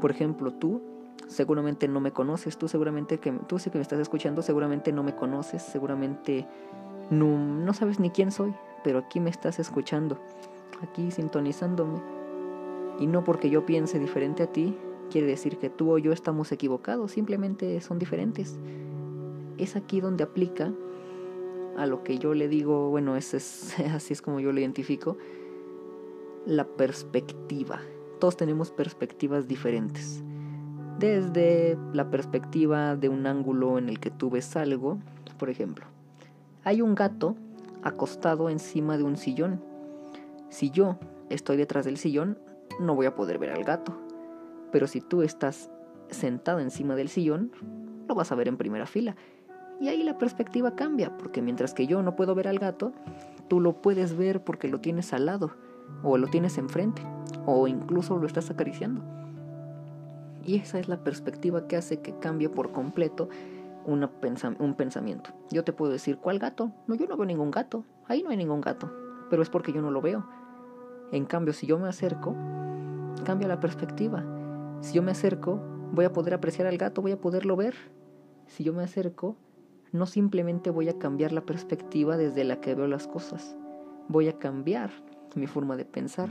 Por 0.00 0.10
ejemplo, 0.10 0.52
tú 0.52 0.80
seguramente 1.26 1.88
no 1.88 2.00
me 2.00 2.12
conoces, 2.12 2.56
tú 2.56 2.68
seguramente 2.68 3.18
que 3.18 3.32
tú 3.32 3.58
sí 3.58 3.70
que 3.70 3.78
me 3.78 3.82
estás 3.82 3.98
escuchando, 3.98 4.40
seguramente 4.40 4.92
no 4.92 5.02
me 5.02 5.14
conoces, 5.14 5.62
seguramente 5.62 6.46
no, 7.10 7.36
no 7.36 7.74
sabes 7.74 7.98
ni 8.00 8.10
quién 8.10 8.30
soy, 8.30 8.54
pero 8.82 9.00
aquí 9.00 9.20
me 9.20 9.30
estás 9.30 9.58
escuchando, 9.58 10.18
aquí 10.82 11.10
sintonizándome. 11.10 12.23
Y 12.98 13.06
no 13.06 13.24
porque 13.24 13.50
yo 13.50 13.66
piense 13.66 13.98
diferente 13.98 14.42
a 14.42 14.52
ti, 14.52 14.76
quiere 15.10 15.26
decir 15.26 15.58
que 15.58 15.70
tú 15.70 15.92
o 15.92 15.98
yo 15.98 16.12
estamos 16.12 16.52
equivocados, 16.52 17.12
simplemente 17.12 17.80
son 17.80 17.98
diferentes. 17.98 18.58
Es 19.58 19.76
aquí 19.76 20.00
donde 20.00 20.24
aplica 20.24 20.72
a 21.76 21.86
lo 21.86 22.04
que 22.04 22.18
yo 22.18 22.34
le 22.34 22.48
digo, 22.48 22.90
bueno, 22.90 23.16
es, 23.16 23.78
así 23.92 24.12
es 24.12 24.22
como 24.22 24.40
yo 24.40 24.52
lo 24.52 24.60
identifico, 24.60 25.16
la 26.46 26.64
perspectiva. 26.64 27.80
Todos 28.20 28.36
tenemos 28.36 28.70
perspectivas 28.70 29.48
diferentes 29.48 30.22
desde 30.98 31.76
la 31.92 32.10
perspectiva 32.10 32.96
de 32.96 33.08
un 33.08 33.26
ángulo 33.26 33.78
en 33.78 33.88
el 33.88 33.98
que 33.98 34.10
tú 34.10 34.30
ves 34.30 34.56
algo. 34.56 34.98
Por 35.38 35.50
ejemplo, 35.50 35.86
hay 36.62 36.82
un 36.82 36.94
gato 36.94 37.36
acostado 37.82 38.48
encima 38.48 38.96
de 38.96 39.04
un 39.04 39.16
sillón. 39.16 39.60
Si 40.48 40.70
yo 40.70 40.98
estoy 41.30 41.56
detrás 41.56 41.84
del 41.84 41.96
sillón, 41.96 42.38
no 42.80 42.94
voy 42.94 43.06
a 43.06 43.14
poder 43.14 43.38
ver 43.38 43.50
al 43.50 43.64
gato. 43.64 43.92
Pero 44.72 44.86
si 44.86 45.00
tú 45.00 45.22
estás 45.22 45.70
sentado 46.08 46.60
encima 46.60 46.94
del 46.96 47.08
sillón, 47.08 47.52
lo 48.08 48.14
vas 48.14 48.32
a 48.32 48.34
ver 48.34 48.48
en 48.48 48.56
primera 48.56 48.86
fila. 48.86 49.16
Y 49.80 49.88
ahí 49.88 50.02
la 50.02 50.18
perspectiva 50.18 50.76
cambia, 50.76 51.16
porque 51.16 51.42
mientras 51.42 51.74
que 51.74 51.86
yo 51.86 52.02
no 52.02 52.16
puedo 52.16 52.34
ver 52.34 52.48
al 52.48 52.58
gato, 52.58 52.92
tú 53.48 53.60
lo 53.60 53.80
puedes 53.80 54.16
ver 54.16 54.42
porque 54.44 54.68
lo 54.68 54.80
tienes 54.80 55.12
al 55.12 55.26
lado, 55.26 55.52
o 56.02 56.16
lo 56.16 56.28
tienes 56.28 56.58
enfrente, 56.58 57.02
o 57.46 57.66
incluso 57.66 58.18
lo 58.18 58.26
estás 58.26 58.50
acariciando. 58.50 59.02
Y 60.44 60.56
esa 60.56 60.78
es 60.78 60.88
la 60.88 61.02
perspectiva 61.02 61.66
que 61.66 61.76
hace 61.76 62.00
que 62.00 62.18
cambie 62.18 62.48
por 62.48 62.70
completo 62.72 63.28
un 63.86 64.74
pensamiento. 64.76 65.30
Yo 65.50 65.64
te 65.64 65.72
puedo 65.72 65.92
decir, 65.92 66.18
¿cuál 66.18 66.38
gato? 66.38 66.70
No, 66.86 66.94
yo 66.94 67.06
no 67.06 67.16
veo 67.16 67.26
ningún 67.26 67.50
gato. 67.50 67.84
Ahí 68.06 68.22
no 68.22 68.30
hay 68.30 68.36
ningún 68.36 68.60
gato. 68.60 68.90
Pero 69.30 69.42
es 69.42 69.50
porque 69.50 69.72
yo 69.72 69.82
no 69.82 69.90
lo 69.90 70.00
veo. 70.00 70.26
En 71.12 71.24
cambio, 71.26 71.52
si 71.52 71.66
yo 71.66 71.78
me 71.78 71.88
acerco, 71.88 72.34
cambia 73.24 73.48
la 73.48 73.60
perspectiva. 73.60 74.24
Si 74.80 74.94
yo 74.94 75.02
me 75.02 75.12
acerco, 75.12 75.60
voy 75.92 76.04
a 76.04 76.12
poder 76.12 76.34
apreciar 76.34 76.66
al 76.66 76.78
gato, 76.78 77.02
voy 77.02 77.12
a 77.12 77.20
poderlo 77.20 77.56
ver. 77.56 77.74
Si 78.46 78.62
yo 78.64 78.72
me 78.72 78.82
acerco, 78.82 79.36
no 79.92 80.06
simplemente 80.06 80.70
voy 80.70 80.88
a 80.88 80.98
cambiar 80.98 81.32
la 81.32 81.42
perspectiva 81.42 82.16
desde 82.16 82.44
la 82.44 82.60
que 82.60 82.74
veo 82.74 82.86
las 82.86 83.06
cosas. 83.06 83.56
Voy 84.08 84.28
a 84.28 84.38
cambiar 84.38 84.90
mi 85.34 85.46
forma 85.46 85.76
de 85.76 85.84
pensar, 85.84 86.28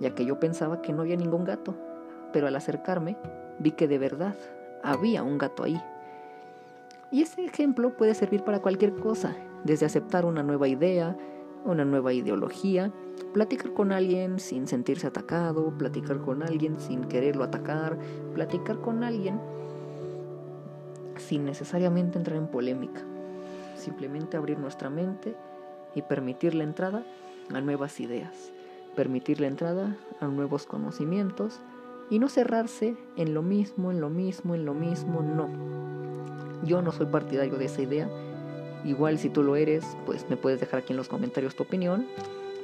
ya 0.00 0.14
que 0.14 0.24
yo 0.24 0.40
pensaba 0.40 0.80
que 0.80 0.92
no 0.92 1.02
había 1.02 1.16
ningún 1.16 1.44
gato 1.44 1.74
pero 2.32 2.46
al 2.46 2.56
acercarme 2.56 3.16
vi 3.58 3.72
que 3.72 3.88
de 3.88 3.98
verdad 3.98 4.36
había 4.82 5.22
un 5.22 5.38
gato 5.38 5.64
ahí. 5.64 5.80
Y 7.10 7.22
ese 7.22 7.44
ejemplo 7.44 7.96
puede 7.96 8.14
servir 8.14 8.44
para 8.44 8.60
cualquier 8.60 8.94
cosa, 8.94 9.34
desde 9.64 9.86
aceptar 9.86 10.24
una 10.24 10.42
nueva 10.42 10.68
idea, 10.68 11.16
una 11.64 11.84
nueva 11.84 12.12
ideología, 12.12 12.92
platicar 13.32 13.72
con 13.72 13.92
alguien 13.92 14.38
sin 14.38 14.66
sentirse 14.66 15.06
atacado, 15.06 15.72
platicar 15.76 16.20
con 16.20 16.42
alguien 16.42 16.80
sin 16.80 17.04
quererlo 17.04 17.44
atacar, 17.44 17.98
platicar 18.34 18.80
con 18.80 19.04
alguien 19.04 19.40
sin 21.16 21.44
necesariamente 21.44 22.18
entrar 22.18 22.38
en 22.38 22.48
polémica, 22.48 23.02
simplemente 23.76 24.36
abrir 24.36 24.58
nuestra 24.58 24.90
mente 24.90 25.36
y 25.94 26.02
permitir 26.02 26.54
la 26.54 26.64
entrada 26.64 27.04
a 27.54 27.60
nuevas 27.60 28.00
ideas, 28.00 28.52
permitir 28.96 29.40
la 29.40 29.46
entrada 29.46 29.96
a 30.20 30.26
nuevos 30.26 30.66
conocimientos 30.66 31.60
y 32.10 32.18
no 32.18 32.28
cerrarse 32.28 32.96
en 33.16 33.34
lo 33.34 33.42
mismo, 33.42 33.90
en 33.90 34.00
lo 34.00 34.10
mismo, 34.10 34.54
en 34.54 34.64
lo 34.64 34.74
mismo, 34.74 35.22
no. 35.22 35.48
Yo 36.64 36.82
no 36.82 36.92
soy 36.92 37.06
partidario 37.06 37.56
de 37.56 37.64
esa 37.66 37.82
idea. 37.82 38.08
Igual 38.84 39.18
si 39.18 39.28
tú 39.28 39.42
lo 39.42 39.56
eres, 39.56 39.84
pues 40.06 40.26
me 40.30 40.36
puedes 40.36 40.60
dejar 40.60 40.80
aquí 40.80 40.92
en 40.92 40.96
los 40.96 41.08
comentarios 41.08 41.54
tu 41.54 41.62
opinión. 41.62 42.06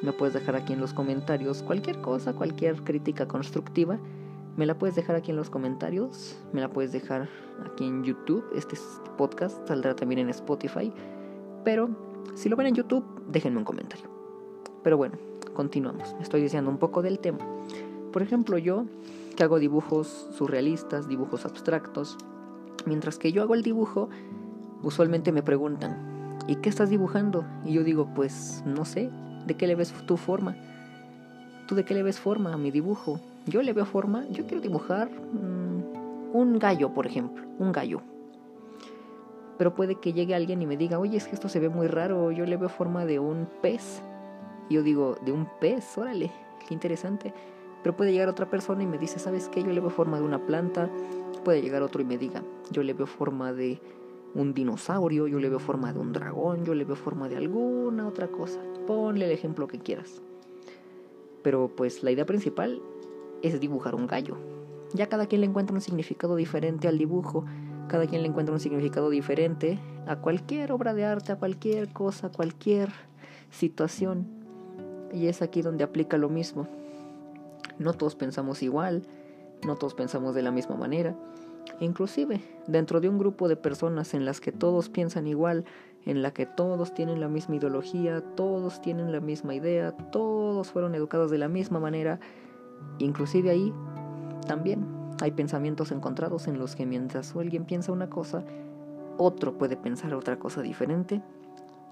Me 0.02 0.12
puedes 0.12 0.34
dejar 0.34 0.56
aquí 0.56 0.72
en 0.72 0.80
los 0.80 0.92
comentarios 0.92 1.62
cualquier 1.62 2.00
cosa, 2.00 2.32
cualquier 2.34 2.82
crítica 2.82 3.26
constructiva. 3.26 3.98
Me 4.56 4.66
la 4.66 4.78
puedes 4.78 4.96
dejar 4.96 5.16
aquí 5.16 5.30
en 5.30 5.36
los 5.36 5.50
comentarios. 5.50 6.36
Me 6.52 6.60
la 6.60 6.68
puedes 6.68 6.92
dejar 6.92 7.28
aquí 7.64 7.86
en 7.86 8.04
YouTube. 8.04 8.44
Este 8.54 8.76
podcast 9.16 9.66
saldrá 9.68 9.94
también 9.94 10.18
en 10.20 10.30
Spotify. 10.30 10.92
Pero 11.64 11.90
si 12.34 12.48
lo 12.48 12.56
ven 12.56 12.68
en 12.68 12.74
YouTube, 12.74 13.04
déjenme 13.28 13.58
un 13.58 13.64
comentario. 13.64 14.06
Pero 14.82 14.96
bueno, 14.96 15.16
continuamos. 15.54 16.14
Estoy 16.20 16.42
diciendo 16.42 16.70
un 16.70 16.78
poco 16.78 17.02
del 17.02 17.18
tema. 17.18 17.38
Por 18.12 18.22
ejemplo, 18.22 18.56
yo 18.56 18.84
que 19.36 19.44
hago 19.44 19.58
dibujos 19.58 20.28
surrealistas, 20.32 21.08
dibujos 21.08 21.44
abstractos. 21.44 22.16
Mientras 22.86 23.18
que 23.18 23.32
yo 23.32 23.42
hago 23.42 23.54
el 23.54 23.62
dibujo, 23.62 24.08
usualmente 24.82 25.32
me 25.32 25.42
preguntan, 25.42 26.05
¿y 26.46 26.56
qué 26.56 26.68
estás 26.68 26.90
dibujando? 26.90 27.44
Y 27.64 27.72
yo 27.72 27.84
digo, 27.84 28.08
pues 28.14 28.62
no 28.66 28.84
sé, 28.84 29.10
¿de 29.46 29.54
qué 29.54 29.66
le 29.66 29.74
ves 29.74 29.92
tu 30.06 30.16
forma? 30.16 30.56
¿Tú 31.66 31.74
de 31.74 31.84
qué 31.84 31.94
le 31.94 32.02
ves 32.02 32.20
forma 32.20 32.52
a 32.52 32.56
mi 32.56 32.70
dibujo? 32.70 33.20
Yo 33.46 33.62
le 33.62 33.72
veo 33.72 33.86
forma, 33.86 34.24
yo 34.30 34.46
quiero 34.46 34.60
dibujar 34.60 35.10
mm, 35.10 36.36
un 36.36 36.58
gallo, 36.58 36.92
por 36.92 37.06
ejemplo, 37.06 37.44
un 37.58 37.72
gallo. 37.72 38.00
Pero 39.58 39.74
puede 39.74 39.96
que 39.96 40.12
llegue 40.12 40.34
alguien 40.34 40.60
y 40.62 40.66
me 40.66 40.76
diga, 40.76 40.98
oye, 40.98 41.16
es 41.16 41.26
que 41.26 41.34
esto 41.34 41.48
se 41.48 41.60
ve 41.60 41.68
muy 41.68 41.86
raro, 41.86 42.30
yo 42.30 42.44
le 42.44 42.56
veo 42.56 42.68
forma 42.68 43.04
de 43.04 43.18
un 43.18 43.48
pez. 43.62 44.02
Y 44.68 44.74
yo 44.74 44.82
digo, 44.82 45.16
¿de 45.24 45.32
un 45.32 45.48
pez? 45.60 45.96
Órale, 45.96 46.30
qué 46.68 46.74
interesante. 46.74 47.32
Pero 47.82 47.96
puede 47.96 48.12
llegar 48.12 48.28
otra 48.28 48.50
persona 48.50 48.82
y 48.82 48.86
me 48.86 48.98
dice, 48.98 49.18
¿sabes 49.18 49.48
qué? 49.48 49.62
Yo 49.62 49.72
le 49.72 49.80
veo 49.80 49.90
forma 49.90 50.18
de 50.18 50.24
una 50.24 50.44
planta. 50.44 50.90
Puede 51.44 51.62
llegar 51.62 51.82
otro 51.82 52.02
y 52.02 52.04
me 52.04 52.18
diga, 52.18 52.42
yo 52.70 52.82
le 52.82 52.92
veo 52.92 53.06
forma 53.06 53.52
de 53.52 53.80
un 54.36 54.54
dinosaurio, 54.54 55.26
yo 55.26 55.38
le 55.38 55.48
veo 55.48 55.58
forma 55.58 55.92
de 55.92 55.98
un 55.98 56.12
dragón, 56.12 56.64
yo 56.64 56.74
le 56.74 56.84
veo 56.84 56.96
forma 56.96 57.28
de 57.28 57.36
alguna 57.36 58.06
otra 58.06 58.28
cosa. 58.28 58.60
Ponle 58.86 59.24
el 59.24 59.32
ejemplo 59.32 59.66
que 59.66 59.78
quieras. 59.78 60.20
Pero 61.42 61.68
pues 61.74 62.02
la 62.02 62.10
idea 62.10 62.26
principal 62.26 62.82
es 63.42 63.58
dibujar 63.60 63.94
un 63.94 64.06
gallo. 64.06 64.36
Ya 64.92 65.08
cada 65.08 65.26
quien 65.26 65.40
le 65.40 65.46
encuentra 65.46 65.74
un 65.74 65.80
significado 65.80 66.36
diferente 66.36 66.86
al 66.86 66.98
dibujo, 66.98 67.44
cada 67.88 68.06
quien 68.06 68.22
le 68.22 68.28
encuentra 68.28 68.52
un 68.52 68.60
significado 68.60 69.10
diferente 69.10 69.78
a 70.06 70.16
cualquier 70.16 70.72
obra 70.72 70.94
de 70.94 71.04
arte, 71.04 71.32
a 71.32 71.38
cualquier 71.38 71.92
cosa, 71.92 72.28
a 72.28 72.32
cualquier 72.32 72.90
situación. 73.50 74.26
Y 75.12 75.26
es 75.28 75.42
aquí 75.42 75.62
donde 75.62 75.84
aplica 75.84 76.18
lo 76.18 76.28
mismo. 76.28 76.68
No 77.78 77.94
todos 77.94 78.14
pensamos 78.16 78.62
igual, 78.62 79.02
no 79.64 79.76
todos 79.76 79.94
pensamos 79.94 80.34
de 80.34 80.42
la 80.42 80.50
misma 80.50 80.76
manera. 80.76 81.16
Inclusive, 81.80 82.40
dentro 82.66 83.00
de 83.00 83.08
un 83.08 83.18
grupo 83.18 83.48
de 83.48 83.56
personas 83.56 84.14
en 84.14 84.24
las 84.24 84.40
que 84.40 84.52
todos 84.52 84.88
piensan 84.88 85.26
igual, 85.26 85.64
en 86.04 86.22
la 86.22 86.32
que 86.32 86.46
todos 86.46 86.94
tienen 86.94 87.20
la 87.20 87.28
misma 87.28 87.56
ideología, 87.56 88.22
todos 88.36 88.80
tienen 88.80 89.12
la 89.12 89.20
misma 89.20 89.54
idea, 89.54 89.92
todos 89.92 90.70
fueron 90.70 90.94
educados 90.94 91.30
de 91.30 91.38
la 91.38 91.48
misma 91.48 91.80
manera, 91.80 92.20
inclusive 92.98 93.50
ahí 93.50 93.72
también 94.46 94.86
hay 95.20 95.32
pensamientos 95.32 95.92
encontrados 95.92 96.46
en 96.46 96.58
los 96.58 96.76
que 96.76 96.86
mientras 96.86 97.34
alguien 97.34 97.64
piensa 97.64 97.92
una 97.92 98.08
cosa, 98.08 98.44
otro 99.18 99.56
puede 99.56 99.76
pensar 99.76 100.14
otra 100.14 100.38
cosa 100.38 100.62
diferente. 100.62 101.22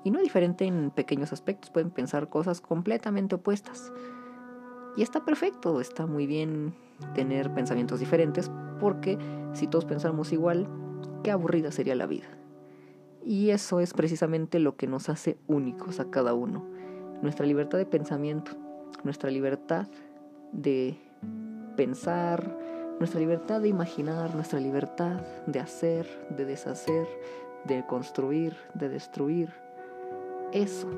Y 0.04 0.10
no 0.10 0.20
diferente 0.20 0.66
en 0.66 0.90
pequeños 0.90 1.32
aspectos, 1.32 1.70
pueden 1.70 1.90
pensar 1.90 2.28
cosas 2.28 2.60
completamente 2.60 3.36
opuestas. 3.36 3.92
Y 4.96 5.02
está 5.02 5.24
perfecto, 5.24 5.80
está 5.80 6.06
muy 6.06 6.26
bien 6.26 6.74
tener 7.14 7.52
pensamientos 7.52 8.00
diferentes, 8.00 8.50
porque 8.84 9.16
si 9.54 9.66
todos 9.66 9.86
pensamos 9.86 10.30
igual, 10.30 10.68
qué 11.22 11.30
aburrida 11.30 11.72
sería 11.72 11.94
la 11.94 12.04
vida. 12.04 12.26
Y 13.24 13.48
eso 13.48 13.80
es 13.80 13.94
precisamente 13.94 14.58
lo 14.58 14.76
que 14.76 14.86
nos 14.86 15.08
hace 15.08 15.38
únicos 15.46 16.00
a 16.00 16.10
cada 16.10 16.34
uno. 16.34 16.66
Nuestra 17.22 17.46
libertad 17.46 17.78
de 17.78 17.86
pensamiento, 17.86 18.52
nuestra 19.02 19.30
libertad 19.30 19.86
de 20.52 20.98
pensar, 21.76 22.58
nuestra 22.98 23.20
libertad 23.20 23.62
de 23.62 23.68
imaginar, 23.68 24.34
nuestra 24.34 24.60
libertad 24.60 25.22
de 25.46 25.60
hacer, 25.60 26.06
de 26.36 26.44
deshacer, 26.44 27.08
de 27.64 27.86
construir, 27.86 28.54
de 28.74 28.90
destruir. 28.90 29.50
Eso 30.52 30.90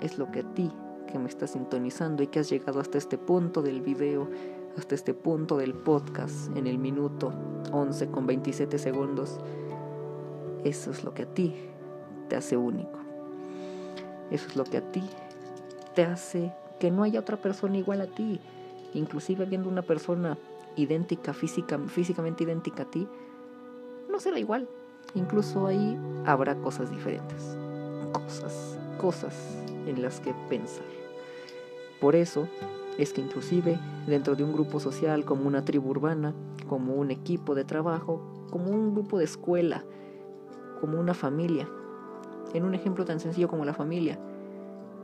es 0.00 0.18
lo 0.18 0.30
que 0.30 0.38
a 0.38 0.54
ti 0.54 0.70
que 1.08 1.18
me 1.18 1.28
estás 1.28 1.50
sintonizando 1.50 2.22
y 2.22 2.28
que 2.28 2.38
has 2.38 2.48
llegado 2.48 2.78
hasta 2.78 2.96
este 2.96 3.18
punto 3.18 3.60
del 3.60 3.80
video, 3.80 4.30
hasta 4.76 4.94
este 4.94 5.14
punto 5.14 5.56
del 5.56 5.74
podcast 5.74 6.54
en 6.56 6.66
el 6.66 6.78
minuto 6.78 7.32
11 7.72 8.08
con 8.08 8.26
27 8.26 8.78
segundos. 8.78 9.38
Eso 10.64 10.90
es 10.90 11.04
lo 11.04 11.14
que 11.14 11.22
a 11.22 11.26
ti 11.26 11.54
te 12.28 12.36
hace 12.36 12.56
único. 12.56 12.98
Eso 14.30 14.48
es 14.48 14.56
lo 14.56 14.64
que 14.64 14.78
a 14.78 14.92
ti 14.92 15.02
te 15.94 16.04
hace 16.04 16.52
que 16.80 16.90
no 16.90 17.02
haya 17.02 17.20
otra 17.20 17.36
persona 17.36 17.76
igual 17.76 18.00
a 18.00 18.06
ti. 18.06 18.40
Inclusive 18.94 19.44
viendo 19.44 19.68
una 19.68 19.82
persona 19.82 20.38
idéntica, 20.76 21.32
física, 21.32 21.78
físicamente 21.78 22.44
idéntica 22.44 22.82
a 22.84 22.90
ti, 22.90 23.06
no 24.10 24.18
será 24.18 24.38
igual. 24.38 24.68
Incluso 25.14 25.66
ahí 25.66 25.98
habrá 26.24 26.56
cosas 26.56 26.90
diferentes. 26.90 27.56
Cosas, 28.12 28.78
cosas 29.00 29.34
en 29.86 30.02
las 30.02 30.20
que 30.20 30.34
pensar. 30.48 30.84
Por 32.00 32.16
eso 32.16 32.48
es 32.98 33.12
que 33.12 33.20
inclusive 33.20 33.78
dentro 34.06 34.36
de 34.36 34.44
un 34.44 34.52
grupo 34.52 34.80
social 34.80 35.24
como 35.24 35.46
una 35.46 35.64
tribu 35.64 35.90
urbana, 35.90 36.34
como 36.68 36.94
un 36.94 37.10
equipo 37.10 37.54
de 37.54 37.64
trabajo, 37.64 38.20
como 38.50 38.70
un 38.70 38.94
grupo 38.94 39.18
de 39.18 39.24
escuela, 39.24 39.84
como 40.80 41.00
una 41.00 41.14
familia, 41.14 41.68
en 42.52 42.64
un 42.64 42.74
ejemplo 42.74 43.04
tan 43.04 43.20
sencillo 43.20 43.48
como 43.48 43.64
la 43.64 43.74
familia, 43.74 44.18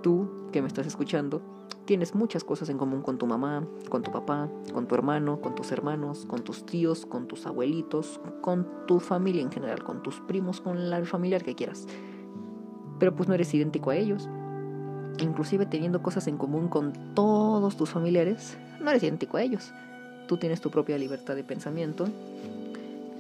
tú 0.03 0.29
que 0.53 0.63
me 0.63 0.69
estás 0.69 0.87
escuchando, 0.87 1.43
tienes 1.85 2.15
muchas 2.15 2.45
cosas 2.45 2.69
en 2.69 2.79
común 2.79 3.03
con 3.03 3.19
tu 3.19 3.27
mamá, 3.27 3.67
con 3.89 4.03
tu 4.03 4.13
papá, 4.13 4.49
con 4.73 4.87
tu 4.87 4.95
hermano, 4.95 5.41
con 5.41 5.55
tus 5.55 5.73
hermanos, 5.73 6.27
con 6.27 6.43
tus 6.43 6.65
tíos, 6.65 7.07
con 7.07 7.27
tus 7.27 7.47
abuelitos, 7.47 8.21
con 8.41 8.69
tu 8.87 9.01
familia 9.01 9.43
en 9.43 9.51
general, 9.51 9.83
con 9.83 10.03
tus 10.03 10.21
primos, 10.21 10.61
con 10.61 10.91
la 10.91 11.05
familiar 11.05 11.43
que 11.43 11.57
quieras. 11.57 11.87
Pero 13.01 13.15
pues 13.15 13.29
no 13.29 13.35
eres 13.35 13.53
idéntico 13.55 13.91
a 13.91 13.97
ellos 13.97 14.29
inclusive 15.21 15.67
teniendo 15.67 16.03
cosas 16.03 16.27
en 16.27 16.37
común 16.37 16.69
con 16.69 16.93
todos 17.15 17.77
tus 17.77 17.91
familiares, 17.91 18.57
no 18.81 18.91
eres 18.91 19.03
idéntico 19.03 19.37
a 19.37 19.43
ellos. 19.43 19.73
Tú 20.27 20.37
tienes 20.37 20.61
tu 20.61 20.71
propia 20.71 20.99
libertad 20.99 21.35
de 21.35 21.45
pensamiento 21.45 22.07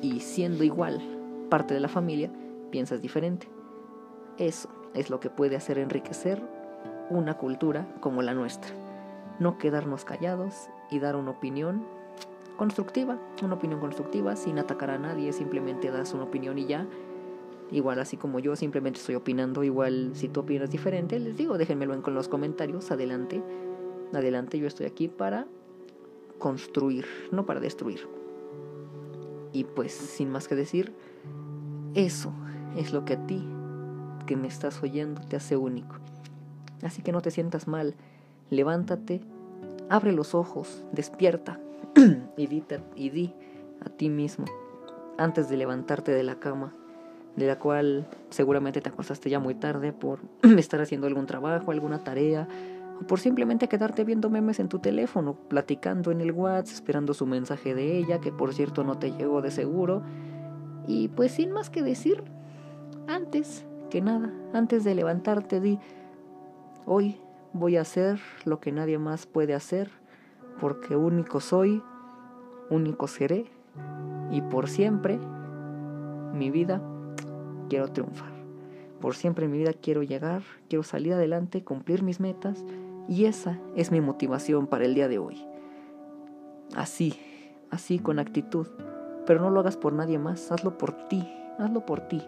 y 0.02 0.20
siendo 0.20 0.64
igual 0.64 1.00
parte 1.48 1.74
de 1.74 1.80
la 1.80 1.88
familia, 1.88 2.30
piensas 2.70 3.02
diferente. 3.02 3.48
Eso 4.38 4.68
es 4.94 5.10
lo 5.10 5.20
que 5.20 5.30
puede 5.30 5.56
hacer 5.56 5.78
enriquecer 5.78 6.42
una 7.10 7.34
cultura 7.34 7.86
como 8.00 8.22
la 8.22 8.34
nuestra. 8.34 8.70
No 9.38 9.58
quedarnos 9.58 10.04
callados 10.04 10.54
y 10.90 10.98
dar 10.98 11.16
una 11.16 11.32
opinión 11.32 11.84
constructiva, 12.56 13.18
una 13.42 13.54
opinión 13.54 13.80
constructiva 13.80 14.36
sin 14.36 14.58
atacar 14.58 14.90
a 14.90 14.98
nadie, 14.98 15.32
simplemente 15.32 15.90
das 15.90 16.12
una 16.14 16.24
opinión 16.24 16.58
y 16.58 16.66
ya 16.66 16.86
Igual 17.72 18.00
así 18.00 18.16
como 18.16 18.40
yo 18.40 18.56
simplemente 18.56 18.98
estoy 18.98 19.14
opinando, 19.14 19.62
igual 19.62 20.10
si 20.14 20.28
tú 20.28 20.40
opinas 20.40 20.70
diferente, 20.70 21.18
les 21.20 21.36
digo, 21.36 21.56
déjenmelo 21.56 21.94
en 21.94 22.14
los 22.14 22.28
comentarios, 22.28 22.90
adelante. 22.90 23.42
Adelante, 24.12 24.58
yo 24.58 24.66
estoy 24.66 24.86
aquí 24.86 25.06
para 25.06 25.46
construir, 26.38 27.06
no 27.30 27.46
para 27.46 27.60
destruir. 27.60 28.08
Y 29.52 29.64
pues, 29.64 29.92
sin 29.92 30.30
más 30.30 30.48
que 30.48 30.56
decir, 30.56 30.92
eso 31.94 32.32
es 32.76 32.92
lo 32.92 33.04
que 33.04 33.14
a 33.14 33.26
ti, 33.26 33.44
que 34.26 34.36
me 34.36 34.48
estás 34.48 34.82
oyendo, 34.82 35.20
te 35.22 35.36
hace 35.36 35.56
único. 35.56 35.96
Así 36.82 37.02
que 37.02 37.12
no 37.12 37.20
te 37.20 37.30
sientas 37.30 37.68
mal, 37.68 37.94
levántate, 38.48 39.20
abre 39.88 40.12
los 40.12 40.34
ojos, 40.34 40.82
despierta 40.92 41.60
y, 42.36 42.46
di, 42.46 42.64
y 42.96 43.10
di 43.10 43.34
a 43.84 43.90
ti 43.90 44.08
mismo, 44.08 44.46
antes 45.18 45.48
de 45.48 45.56
levantarte 45.56 46.12
de 46.12 46.22
la 46.22 46.36
cama, 46.40 46.74
de 47.40 47.46
la 47.46 47.58
cual 47.58 48.06
seguramente 48.28 48.80
te 48.80 48.88
acostaste 48.88 49.30
ya 49.30 49.40
muy 49.40 49.54
tarde 49.54 49.92
por 49.92 50.20
estar 50.58 50.80
haciendo 50.80 51.06
algún 51.06 51.26
trabajo, 51.26 51.72
alguna 51.72 52.04
tarea, 52.04 52.46
o 53.00 53.06
por 53.06 53.18
simplemente 53.18 53.68
quedarte 53.68 54.04
viendo 54.04 54.30
memes 54.30 54.60
en 54.60 54.68
tu 54.68 54.78
teléfono, 54.78 55.34
platicando 55.34 56.12
en 56.12 56.20
el 56.20 56.32
WhatsApp, 56.32 56.74
esperando 56.74 57.14
su 57.14 57.26
mensaje 57.26 57.74
de 57.74 57.98
ella, 57.98 58.20
que 58.20 58.30
por 58.30 58.54
cierto 58.54 58.84
no 58.84 58.98
te 58.98 59.10
llegó 59.12 59.42
de 59.42 59.50
seguro. 59.50 60.02
Y 60.86 61.08
pues 61.08 61.32
sin 61.32 61.50
más 61.50 61.70
que 61.70 61.82
decir, 61.82 62.22
antes 63.08 63.64
que 63.90 64.00
nada, 64.00 64.32
antes 64.52 64.84
de 64.84 64.94
levantarte, 64.94 65.60
di, 65.60 65.78
Hoy 66.86 67.20
voy 67.52 67.76
a 67.76 67.82
hacer 67.82 68.18
lo 68.44 68.58
que 68.58 68.72
nadie 68.72 68.98
más 68.98 69.26
puede 69.26 69.54
hacer, 69.54 69.90
porque 70.60 70.96
único 70.96 71.40
soy, 71.40 71.82
único 72.70 73.06
seré, 73.06 73.46
y 74.30 74.40
por 74.40 74.68
siempre 74.68 75.18
mi 76.32 76.50
vida 76.50 76.80
quiero 77.70 77.88
triunfar. 77.88 78.32
Por 79.00 79.14
siempre 79.14 79.46
en 79.46 79.52
mi 79.52 79.58
vida 79.58 79.72
quiero 79.72 80.02
llegar, 80.02 80.42
quiero 80.68 80.82
salir 80.82 81.14
adelante, 81.14 81.64
cumplir 81.64 82.02
mis 82.02 82.20
metas, 82.20 82.62
y 83.08 83.24
esa 83.24 83.58
es 83.74 83.90
mi 83.90 84.02
motivación 84.02 84.66
para 84.66 84.84
el 84.84 84.94
día 84.94 85.08
de 85.08 85.18
hoy. 85.18 85.42
Así, 86.76 87.18
así 87.70 87.98
con 87.98 88.18
actitud, 88.18 88.66
pero 89.24 89.40
no 89.40 89.48
lo 89.48 89.60
hagas 89.60 89.78
por 89.78 89.94
nadie 89.94 90.18
más, 90.18 90.52
hazlo 90.52 90.76
por 90.76 91.08
ti, 91.08 91.26
hazlo 91.58 91.86
por 91.86 92.00
ti. 92.00 92.22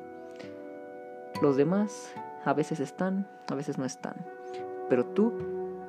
Los 1.42 1.56
demás 1.56 2.14
a 2.44 2.54
veces 2.54 2.80
están, 2.80 3.28
a 3.50 3.54
veces 3.54 3.76
no 3.76 3.84
están, 3.84 4.16
pero 4.88 5.04
tú 5.04 5.32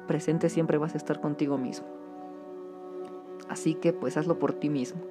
presente 0.07 0.49
siempre 0.49 0.77
vas 0.77 0.95
a 0.95 0.97
estar 0.97 1.21
contigo 1.21 1.57
mismo. 1.57 1.87
Así 3.47 3.75
que 3.75 3.93
pues 3.93 4.17
hazlo 4.17 4.37
por 4.37 4.53
ti 4.53 4.69
mismo, 4.69 5.01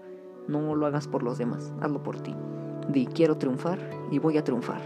no 0.49 0.75
lo 0.75 0.87
hagas 0.87 1.09
por 1.09 1.23
los 1.23 1.39
demás, 1.39 1.73
hazlo 1.81 2.03
por 2.03 2.21
ti. 2.21 2.35
Di 2.89 3.07
quiero 3.07 3.37
triunfar 3.37 3.79
y 4.11 4.19
voy 4.19 4.39
a 4.39 4.45
triunfar, 4.45 4.81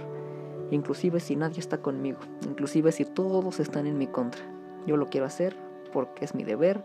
inclusive 0.70 1.20
si 1.20 1.37
nadie 1.37 1.61
está 1.61 1.78
conmigo, 1.78 2.18
inclusive 2.46 2.92
si 2.92 3.04
todos 3.04 3.61
están 3.61 3.87
en 3.87 3.98
mi 3.98 4.06
contra. 4.06 4.42
Yo 4.87 4.96
lo 4.96 5.06
quiero 5.06 5.26
hacer 5.26 5.56
porque 5.92 6.24
es 6.24 6.35
mi 6.35 6.44
deber 6.44 6.85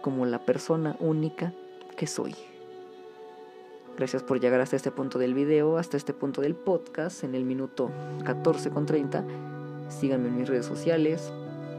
como 0.00 0.26
la 0.26 0.38
persona 0.38 0.96
única 1.00 1.52
que 1.96 2.06
soy. 2.06 2.34
Gracias 3.96 4.24
por 4.24 4.40
llegar 4.40 4.60
hasta 4.60 4.74
este 4.76 4.90
punto 4.90 5.18
del 5.18 5.34
video, 5.34 5.78
hasta 5.78 5.96
este 5.96 6.12
punto 6.12 6.40
del 6.40 6.56
podcast, 6.56 7.22
en 7.22 7.34
el 7.34 7.44
minuto 7.44 7.90
14 8.24 8.70
con 8.70 8.86
30. 8.86 9.24
Síganme 9.88 10.28
en 10.28 10.36
mis 10.36 10.48
redes 10.48 10.66
sociales, 10.66 11.32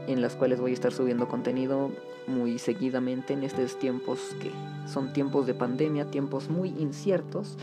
en 0.06 0.22
las 0.22 0.34
cuales 0.34 0.60
voy 0.60 0.70
a 0.70 0.74
estar 0.74 0.92
subiendo 0.92 1.28
contenido 1.28 1.90
muy 2.26 2.58
seguidamente 2.58 3.34
en 3.34 3.42
estos 3.42 3.78
tiempos 3.78 4.34
que 4.40 4.50
son 4.86 5.12
tiempos 5.12 5.46
de 5.46 5.54
pandemia, 5.54 6.10
tiempos 6.10 6.48
muy 6.48 6.70
inciertos. 6.70 7.58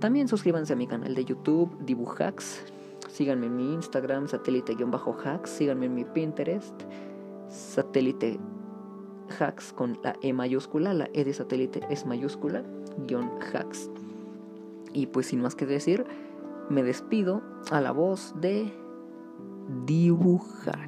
También 0.00 0.28
suscríbanse 0.28 0.72
a 0.72 0.76
mi 0.76 0.86
canal 0.86 1.14
de 1.14 1.24
YouTube, 1.24 1.76
Dibujax. 1.84 2.64
Síganme 3.08 3.46
en 3.46 3.56
mi 3.56 3.74
Instagram, 3.74 4.28
satélite-hacks. 4.28 5.50
Síganme 5.50 5.86
en 5.86 5.94
mi 5.94 6.04
Pinterest, 6.04 6.74
satélite 7.48 8.38
hacks 9.38 9.72
con 9.72 9.98
la 10.02 10.14
E 10.22 10.32
mayúscula. 10.32 10.94
La 10.94 11.08
E 11.12 11.24
de 11.24 11.32
satélite 11.32 11.80
es 11.90 12.06
mayúscula 12.06 12.62
hacks. 13.52 13.90
Y 14.92 15.06
pues 15.06 15.26
sin 15.26 15.40
más 15.40 15.54
que 15.54 15.66
decir, 15.66 16.04
me 16.68 16.82
despido 16.82 17.42
a 17.70 17.80
la 17.80 17.92
voz 17.92 18.34
de 18.40 18.72
Dibujax. 19.84 20.87